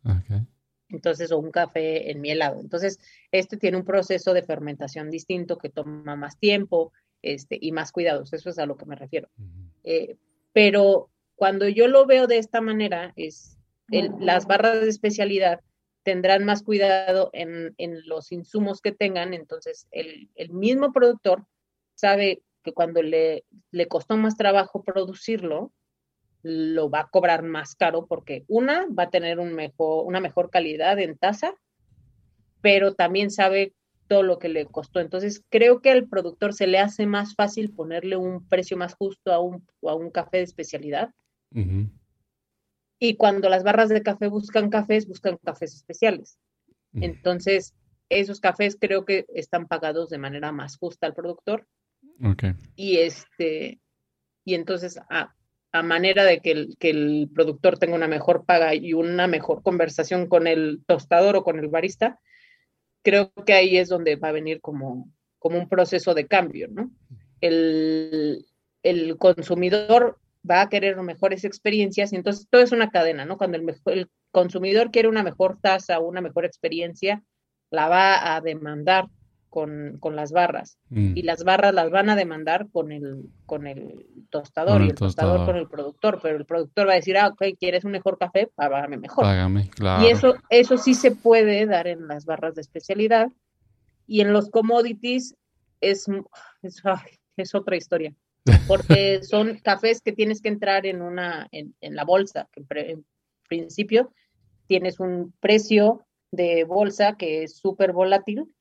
[0.89, 2.61] Entonces, o un café en mielado.
[2.61, 2.99] Entonces,
[3.32, 8.32] este tiene un proceso de fermentación distinto que toma más tiempo este, y más cuidados.
[8.32, 9.28] Eso es a lo que me refiero.
[9.82, 10.16] Eh,
[10.53, 13.55] pero cuando yo lo veo de esta manera, es
[13.89, 15.61] las barras de especialidad
[16.03, 17.74] tendrán más cuidado en,
[18.07, 21.45] los insumos que tengan, entonces el, mismo productor
[21.95, 25.72] sabe que cuando le, le, costó más trabajo producirlo,
[26.43, 30.51] lo va a cobrar más caro porque una va a tener un mejor, una mejor
[30.51, 31.55] calidad en taza,
[32.61, 33.74] pero también sabe
[34.07, 35.01] todo lo que le costó.
[35.01, 39.32] Entonces, creo que al productor se le hace más fácil ponerle un precio más justo
[39.32, 41.11] a un, a un café de especialidad.
[42.99, 46.38] Y cuando las barras de café buscan cafés, buscan cafés especiales.
[46.94, 47.74] Entonces,
[48.09, 51.66] esos cafés creo que están pagados de manera más justa al productor.
[52.24, 52.55] Okay.
[52.74, 53.80] Y este,
[54.44, 55.34] y entonces a,
[55.82, 60.26] manera de que el, que el, productor tenga una mejor paga y una mejor conversación
[60.26, 62.18] con el tostador o con el barista,
[63.03, 66.90] creo que ahí es donde va a venir como, como un proceso de cambio, ¿no?
[67.42, 68.47] El,
[68.82, 70.18] el consumidor
[70.49, 73.36] va a querer mejores experiencias y entonces todo es una cadena, ¿no?
[73.36, 77.22] Cuando el, el consumidor quiere una mejor tasa una mejor experiencia,
[77.70, 79.09] la va a demandar
[79.49, 81.16] con, las barras mm.
[81.16, 85.47] y las barras las van a demandar con el, con el tostador y el tostador.
[85.47, 88.51] con el productor, pero el productor va a decir, ah, ok, ¿quieres un mejor café?
[88.55, 89.24] Págame mejor.
[89.24, 90.05] Págame, claro.
[90.05, 93.32] Y eso, eso sí se puede dar en las barras de especialidad
[94.07, 95.34] y en los commodities
[95.80, 96.07] es,
[96.62, 96.82] es,
[97.38, 98.14] es otra historia
[98.66, 103.05] porque son cafés que tienes que entrar en una, en, la bolsa, que en
[103.49, 104.12] principio
[104.66, 108.53] tienes un precio de bolsa que es súper volátil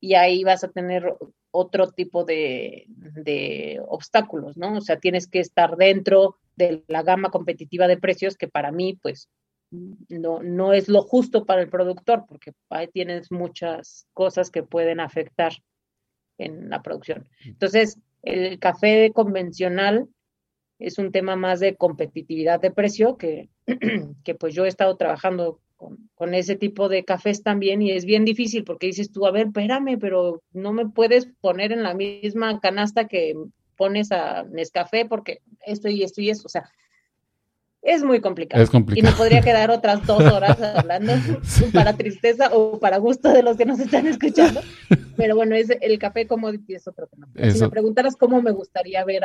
[0.00, 1.16] y ahí vas a tener
[1.50, 4.78] otro tipo de, de, obstáculos, ¿no?
[4.78, 8.98] O sea, tienes que estar dentro de la gama competitiva de precios que para mí,
[9.00, 9.28] pues,
[9.70, 15.00] no, no es lo justo para el productor, porque ahí tienes muchas cosas que pueden
[15.00, 15.52] afectar
[16.38, 17.28] en la producción.
[17.44, 20.08] Entonces, el café convencional
[20.78, 23.48] es un tema más de competitividad de precio, que,
[24.24, 28.04] que pues yo he estado trabajando con, con, ese tipo de cafés también y es
[28.04, 31.94] bien difícil porque dices tú, a ver, espérame, pero no me puedes poner en la
[31.94, 33.34] misma canasta que
[33.76, 36.70] pones a Nescafé porque esto y esto y esto, o sea,
[37.84, 38.64] es muy complicado.
[38.94, 41.12] Y me podría quedar otras dos horas hablando
[41.72, 44.60] para tristeza o para gusto de los que nos están escuchando.
[45.16, 47.28] Pero bueno, es el café commodity es otro tema.
[47.52, 49.22] Si me preguntaras cómo me gustaría ver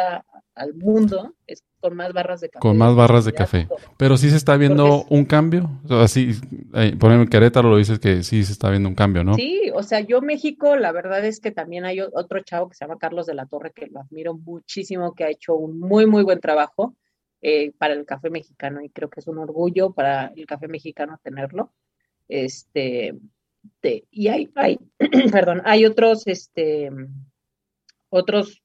[0.53, 2.61] al mundo, es con más barras de café.
[2.61, 3.67] Con más barras de café.
[3.97, 5.69] Pero sí se está viendo un cambio.
[5.89, 6.31] Así,
[6.75, 9.33] eh, por ejemplo, en Querétaro lo dices que sí se está viendo un cambio, ¿no?
[9.33, 12.85] Sí, o sea, yo México, la verdad es que también hay otro chavo que se
[12.85, 16.23] llama Carlos de la Torre, que lo admiro muchísimo, que ha hecho un muy, muy
[16.23, 16.93] buen trabajo
[17.41, 21.19] eh, para el café mexicano y creo que es un orgullo para el café mexicano
[21.23, 21.71] tenerlo.
[22.27, 23.15] Este,
[24.11, 24.79] y hay, hay
[25.31, 26.89] perdón, hay otros, este,
[28.09, 28.61] otros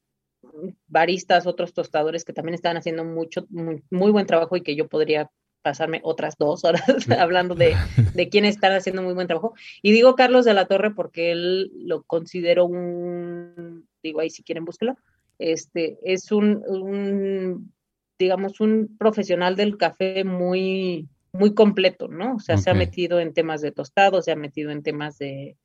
[0.86, 5.30] baristas, otros tostadores que también están haciendo mucho, muy, buen trabajo y que yo podría
[5.62, 6.82] pasarme otras dos horas
[7.18, 7.74] hablando de,
[8.14, 9.54] de quienes están haciendo muy buen trabajo.
[9.82, 14.64] Y digo Carlos de la Torre porque él lo considero un, digo ahí si quieren
[14.64, 14.96] búsquelo,
[15.38, 17.72] este, es un
[18.18, 22.36] digamos, un profesional del café muy, muy completo, ¿no?
[22.36, 25.56] O sea, se ha metido en temas de tostado, se ha metido en temas de,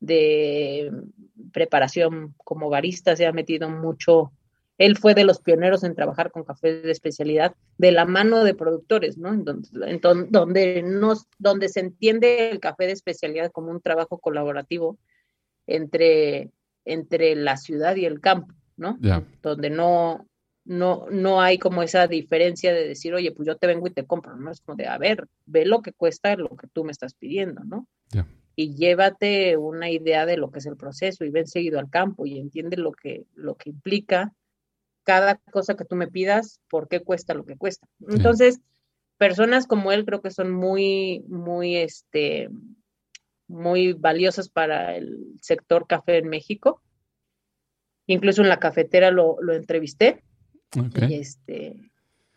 [0.00, 0.92] de
[1.52, 4.32] preparación como barista, se ha metido mucho.
[4.78, 8.54] Él fue de los pioneros en trabajar con café de especialidad de la mano de
[8.54, 9.32] productores, ¿no?
[9.32, 9.68] En donde,
[10.30, 14.98] donde, nos, donde se entiende el café de especialidad como un trabajo colaborativo
[15.66, 16.50] entre,
[16.84, 18.98] entre la ciudad y el campo, ¿no?
[19.42, 20.26] Donde no,
[20.66, 24.04] no, no hay como esa diferencia de decir, oye, pues yo te vengo y te
[24.04, 24.50] compro, ¿no?
[24.50, 27.62] Es como de, a ver, ve lo que cuesta lo que tú me estás pidiendo,
[27.64, 27.86] ¿no?
[28.56, 32.26] Y llévate una idea de lo que es el proceso y ven seguido al campo
[32.26, 34.32] y entiende lo que, lo que implica
[35.04, 37.86] cada cosa que tú me pidas, por qué cuesta lo que cuesta.
[38.08, 38.60] Entonces,
[39.18, 42.48] personas como él creo que son muy, muy, este,
[43.46, 46.82] muy valiosas para el sector café en México.
[48.06, 50.24] Incluso en la cafetera lo, lo entrevisté.
[50.74, 51.76] Y, este,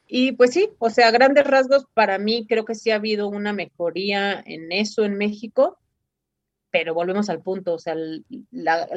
[0.07, 3.53] y pues sí, o sea, grandes rasgos, para mí creo que sí ha habido una
[3.53, 5.77] mejoría en eso en México,
[6.71, 7.95] pero volvemos al punto, o sea,
[8.51, 8.87] la,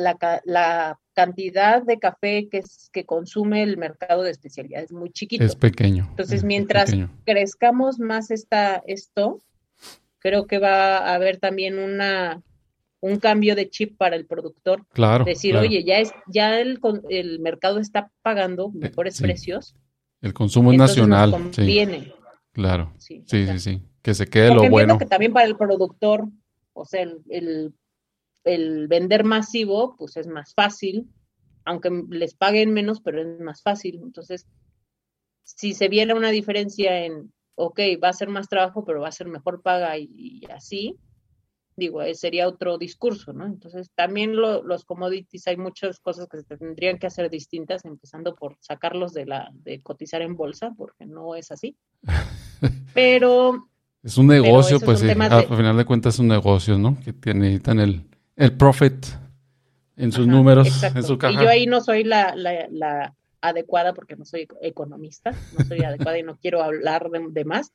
[0.45, 5.45] la, cantidad de café que, es, que consume el mercado de especialidad es muy chiquito.
[5.45, 6.07] Es pequeño.
[6.09, 6.91] Entonces, mientras
[7.27, 9.43] crezcamos más esta, esto,
[10.19, 12.43] creo que va a haber también una,
[13.03, 14.87] un cambio de chip para el productor.
[14.95, 15.25] Claro.
[15.25, 16.81] Decir, oye, ya, es, ya el,
[17.11, 19.77] el mercado está pagando eh, mejores precios.
[20.23, 21.33] El consumo es nacional.
[21.33, 22.15] conviene.
[22.53, 22.95] Claro.
[22.97, 24.99] Sí, sí, sí, Que se quede lo bueno.
[24.99, 26.29] que también para el productor
[26.73, 27.75] o sea, el,
[28.45, 31.09] vender masivo, pues es más fácil,
[31.65, 34.01] aunque les paguen menos, pero es más fácil.
[34.03, 34.49] Entonces,
[35.45, 39.13] si se viera una diferencia en, ok, va a ser más trabajo, pero va a
[39.13, 40.99] ser mejor paga y, así,
[41.83, 43.47] digo, eh, sería otro discurso, ¿no?
[43.47, 48.57] Entonces, también los commodities, hay muchas cosas que se tendrían que hacer distintas, empezando por
[48.61, 51.77] sacarlos de la, de cotizar en bolsa, porque no es así.
[52.95, 53.69] Pero
[54.03, 55.09] es un negocio, pues sí.
[55.09, 56.99] Al final de cuentas es un negocio, ¿no?
[57.21, 58.05] Que necesitan el,
[58.37, 59.07] el profit
[59.97, 61.41] en sus números, en su caja.
[61.41, 66.19] Y yo ahí no soy la, la, adecuada porque no soy economista, no soy adecuada
[66.19, 67.73] y no quiero hablar de, más,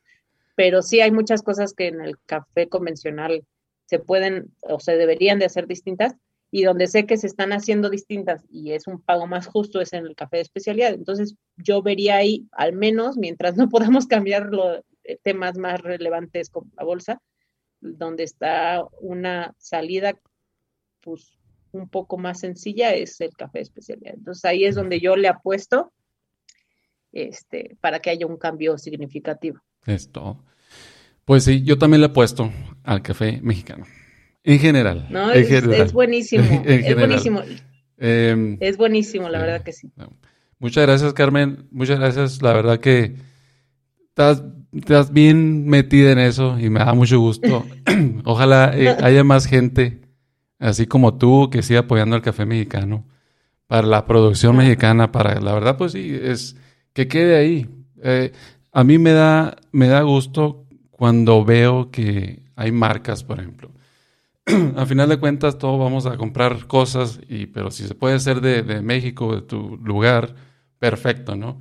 [0.56, 3.46] pero sí hay muchas cosas que en el café convencional
[3.88, 6.16] se pueden o se deberían de hacer distintas
[6.52, 9.94] y donde sé que se están haciendo distintas y es un pago más justo es
[9.94, 10.94] en el café de especialidad.
[10.94, 14.84] Entonces yo vería ahí, al menos mientras no podamos cambiarlo
[15.24, 17.22] temas más relevantes como la bolsa,
[17.80, 20.14] donde está una salida
[21.02, 21.38] pues
[21.72, 24.16] un poco más sencilla es el café especialidad.
[24.16, 25.94] Entonces ahí es donde yo le apuesto
[27.12, 29.60] este, para que haya un cambio significativo.
[29.86, 30.44] Esto.
[31.28, 32.54] Pues sí, yo también le apuesto
[32.86, 33.86] al café mexicano.
[34.46, 35.08] En general.
[35.10, 36.64] No, es, buenísimo.
[36.66, 37.42] es buenísimo.
[37.98, 39.92] Em, es buenísimo, la verdad que sí.
[40.58, 41.68] Muchas gracias, Carmen.
[41.70, 42.42] Muchas gracias.
[42.42, 43.16] La verdad que
[44.08, 44.42] estás
[44.72, 47.66] estás bien metida en eso y me da mucho gusto.
[48.24, 50.00] Ojalá eh, haya más gente,
[50.60, 53.06] así como tú, que siga apoyando al café mexicano,
[53.68, 56.56] para la producción mexicana, para la verdad, pues sí, es
[56.94, 57.70] que quede ahí.
[58.02, 58.32] Eh,
[58.72, 60.67] a mí me da, me da gusto
[60.98, 63.72] cuando veo que hay marcas, por ejemplo.
[64.76, 67.22] Al final de cuentas, todos vamos a comprar cosas,
[67.54, 70.36] pero si se puede de, de México, de tu lugar,
[70.80, 71.60] perfecto, ¿no?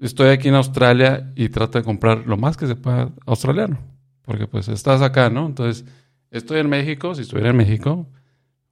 [0.00, 3.78] estoy aquí en Australia y trato de comprar lo más que se pueda australiano,
[4.22, 5.46] porque pues estás acá, ¿no?
[5.46, 5.84] Entonces,
[6.30, 8.08] estoy en México, si estuviera en México,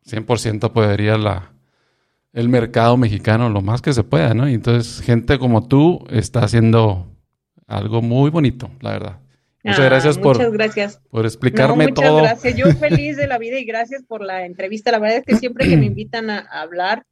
[0.07, 1.53] 100% apoyaría la,
[2.33, 4.49] el mercado mexicano lo más que se pueda, ¿no?
[4.49, 7.07] Y entonces, gente como tú está haciendo
[7.67, 9.21] algo muy bonito, la verdad.
[9.63, 11.01] Muchas ah, gracias por, muchas gracias.
[11.11, 12.23] por explicarme muchas todo.
[12.23, 14.91] Gracias, yo feliz de la vida y gracias por la entrevista.
[14.91, 17.05] La verdad es que siempre que me invitan a hablar,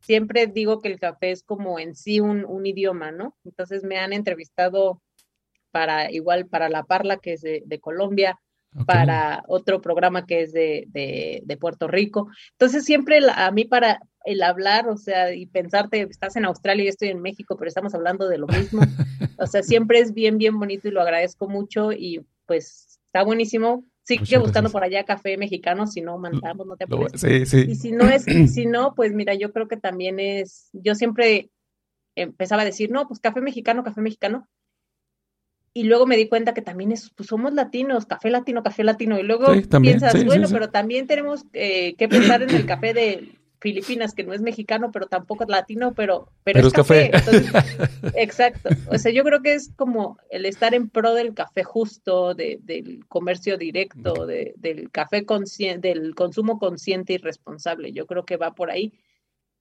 [0.00, 3.36] siempre digo que el café es como en sí un, idioma, ¿no?
[3.44, 5.00] Entonces me han entrevistado
[5.70, 8.38] para igual para La Parla, que es de, Colombia,
[8.86, 12.28] para otro programa que es de, Puerto Rico.
[12.52, 16.86] Entonces siempre a mí para el hablar, o sea, y pensarte, estás en Australia y
[16.86, 18.82] yo estoy en México, pero estamos hablando de lo mismo.
[19.38, 23.84] o sea, siempre es bien, bien bonito y lo agradezco mucho y pues está buenísimo
[24.08, 27.20] Sigue buscando por allá café mexicano, si no mandamos, no te apures.
[27.20, 27.66] Sí, sí.
[27.68, 31.50] Y si no es, si no, pues mira, yo creo que también es, yo siempre
[32.14, 34.48] empezaba a decir, no, pues café mexicano, café mexicano.
[35.74, 39.18] Y luego me di cuenta que también es, pues somos latinos, café latino, café latino.
[39.18, 39.48] Y luego
[39.82, 44.32] piensas, bueno, pero también tenemos eh, que pensar en el café de Filipinas, que no
[44.32, 47.10] es mexicano, pero tampoco es latino, pero, pero, es, café.
[48.14, 48.68] exacto.
[48.90, 53.04] O sea, yo creo que es como el estar en pro del café justo, del
[53.08, 57.92] comercio directo, del café consciente, del consumo consciente y responsable.
[57.92, 58.92] Yo creo que va por ahí.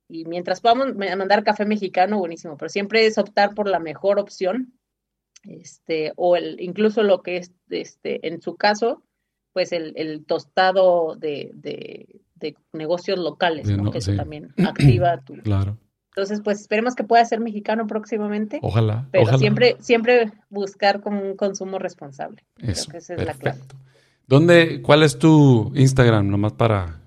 [0.07, 4.73] Y mientras podamos mandar café mexicano, buenísimo, pero siempre es optar por la mejor opción.
[5.43, 9.03] Este, o el, incluso lo que es, este, en su caso,
[9.53, 12.21] pues el, tostado de de
[12.73, 13.91] negocios locales, ¿no?
[13.91, 15.35] que eso también activa tu...
[15.43, 15.77] Claro.
[16.09, 18.57] Entonces, pues esperemos que pueda ser mexicano próximamente.
[18.63, 19.07] Ojalá.
[19.11, 22.43] Pero siempre, siempre buscar como un consumo responsable.
[22.57, 23.59] Eso, esa es la clave.
[24.25, 27.01] ¿Dónde, cuál es tu Instagram, nomás para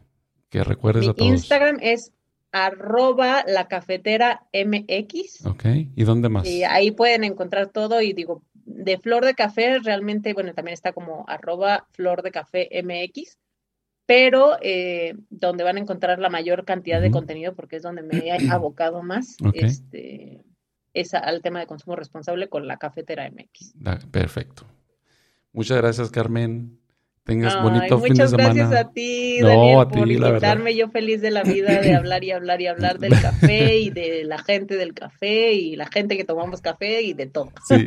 [0.49, 1.29] que recuerdes a todos?
[1.29, 2.13] Instagram es
[2.53, 5.45] arroba la cafetera MX.
[5.47, 5.65] Ok,
[5.97, 6.47] ¿y dónde más?
[6.47, 10.93] Y ahí pueden encontrar todo y digo, de Flor de Café realmente, bueno, también está
[10.93, 13.40] como arroba Flor de Café MX
[14.11, 18.19] pero eh, donde van a encontrar la mayor cantidad de contenido, porque es donde me
[18.27, 20.45] he abocado más, este,
[20.93, 23.75] es al tema de consumo responsable con la cafetera MX.
[24.11, 24.67] Perfecto.
[25.53, 26.77] Muchas gracias, Carmen.
[27.23, 28.49] tengas bonito fin de semana.
[28.49, 30.75] Muchas gracias a ti, Daniel, por invitarme.
[30.75, 34.25] Yo feliz de la vida de hablar y hablar y hablar del café y de
[34.25, 37.53] la gente del café y la gente que tomamos café y de todo.
[37.69, 37.87] Sí,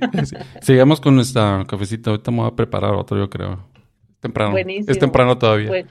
[0.62, 2.12] sigamos con nuestra cafecita.
[2.12, 3.73] Ahorita me voy a preparar otro, yo creo.
[4.24, 4.52] Temprano.
[4.52, 4.90] Buenísimo.
[4.90, 5.86] Es temprano todavía.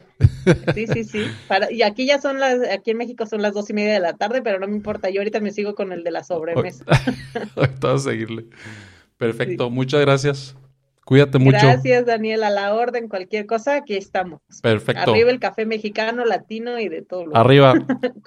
[0.74, 1.26] sí, sí, sí.
[1.70, 4.14] y aquí ya son las, aquí en México son las dos y media de la
[4.14, 5.10] tarde, pero no me importa.
[5.10, 6.82] Yo ahorita me sigo con el de la sobremesa.
[7.56, 8.46] ahorita a seguirle.
[9.18, 9.68] Perfecto.
[9.68, 10.56] Muchas gracias.
[11.04, 11.58] Cuídate mucho.
[11.60, 12.44] Gracias, Daniel.
[12.44, 14.40] A la orden, cualquier cosa, aquí estamos.
[14.62, 15.12] Perfecto.
[15.12, 17.26] Arriba el café mexicano, latino y de todo.
[17.26, 17.74] Lo Arriba.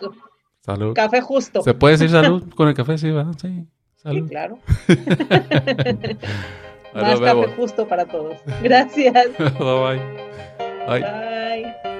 [0.61, 0.94] salud.
[0.94, 1.64] Café justo.
[1.64, 2.99] ¿Se puede decir salud con el café?
[2.99, 3.34] Sí, ¿verdad?
[3.41, 3.65] Sí.
[3.95, 4.26] Salud.
[4.26, 4.60] Sí, claro.
[6.95, 8.38] Más café justo para todos.
[8.61, 9.30] Gracias.
[9.38, 9.99] bye.
[10.88, 10.99] bye.
[10.99, 11.01] bye.
[11.01, 11.94] bye.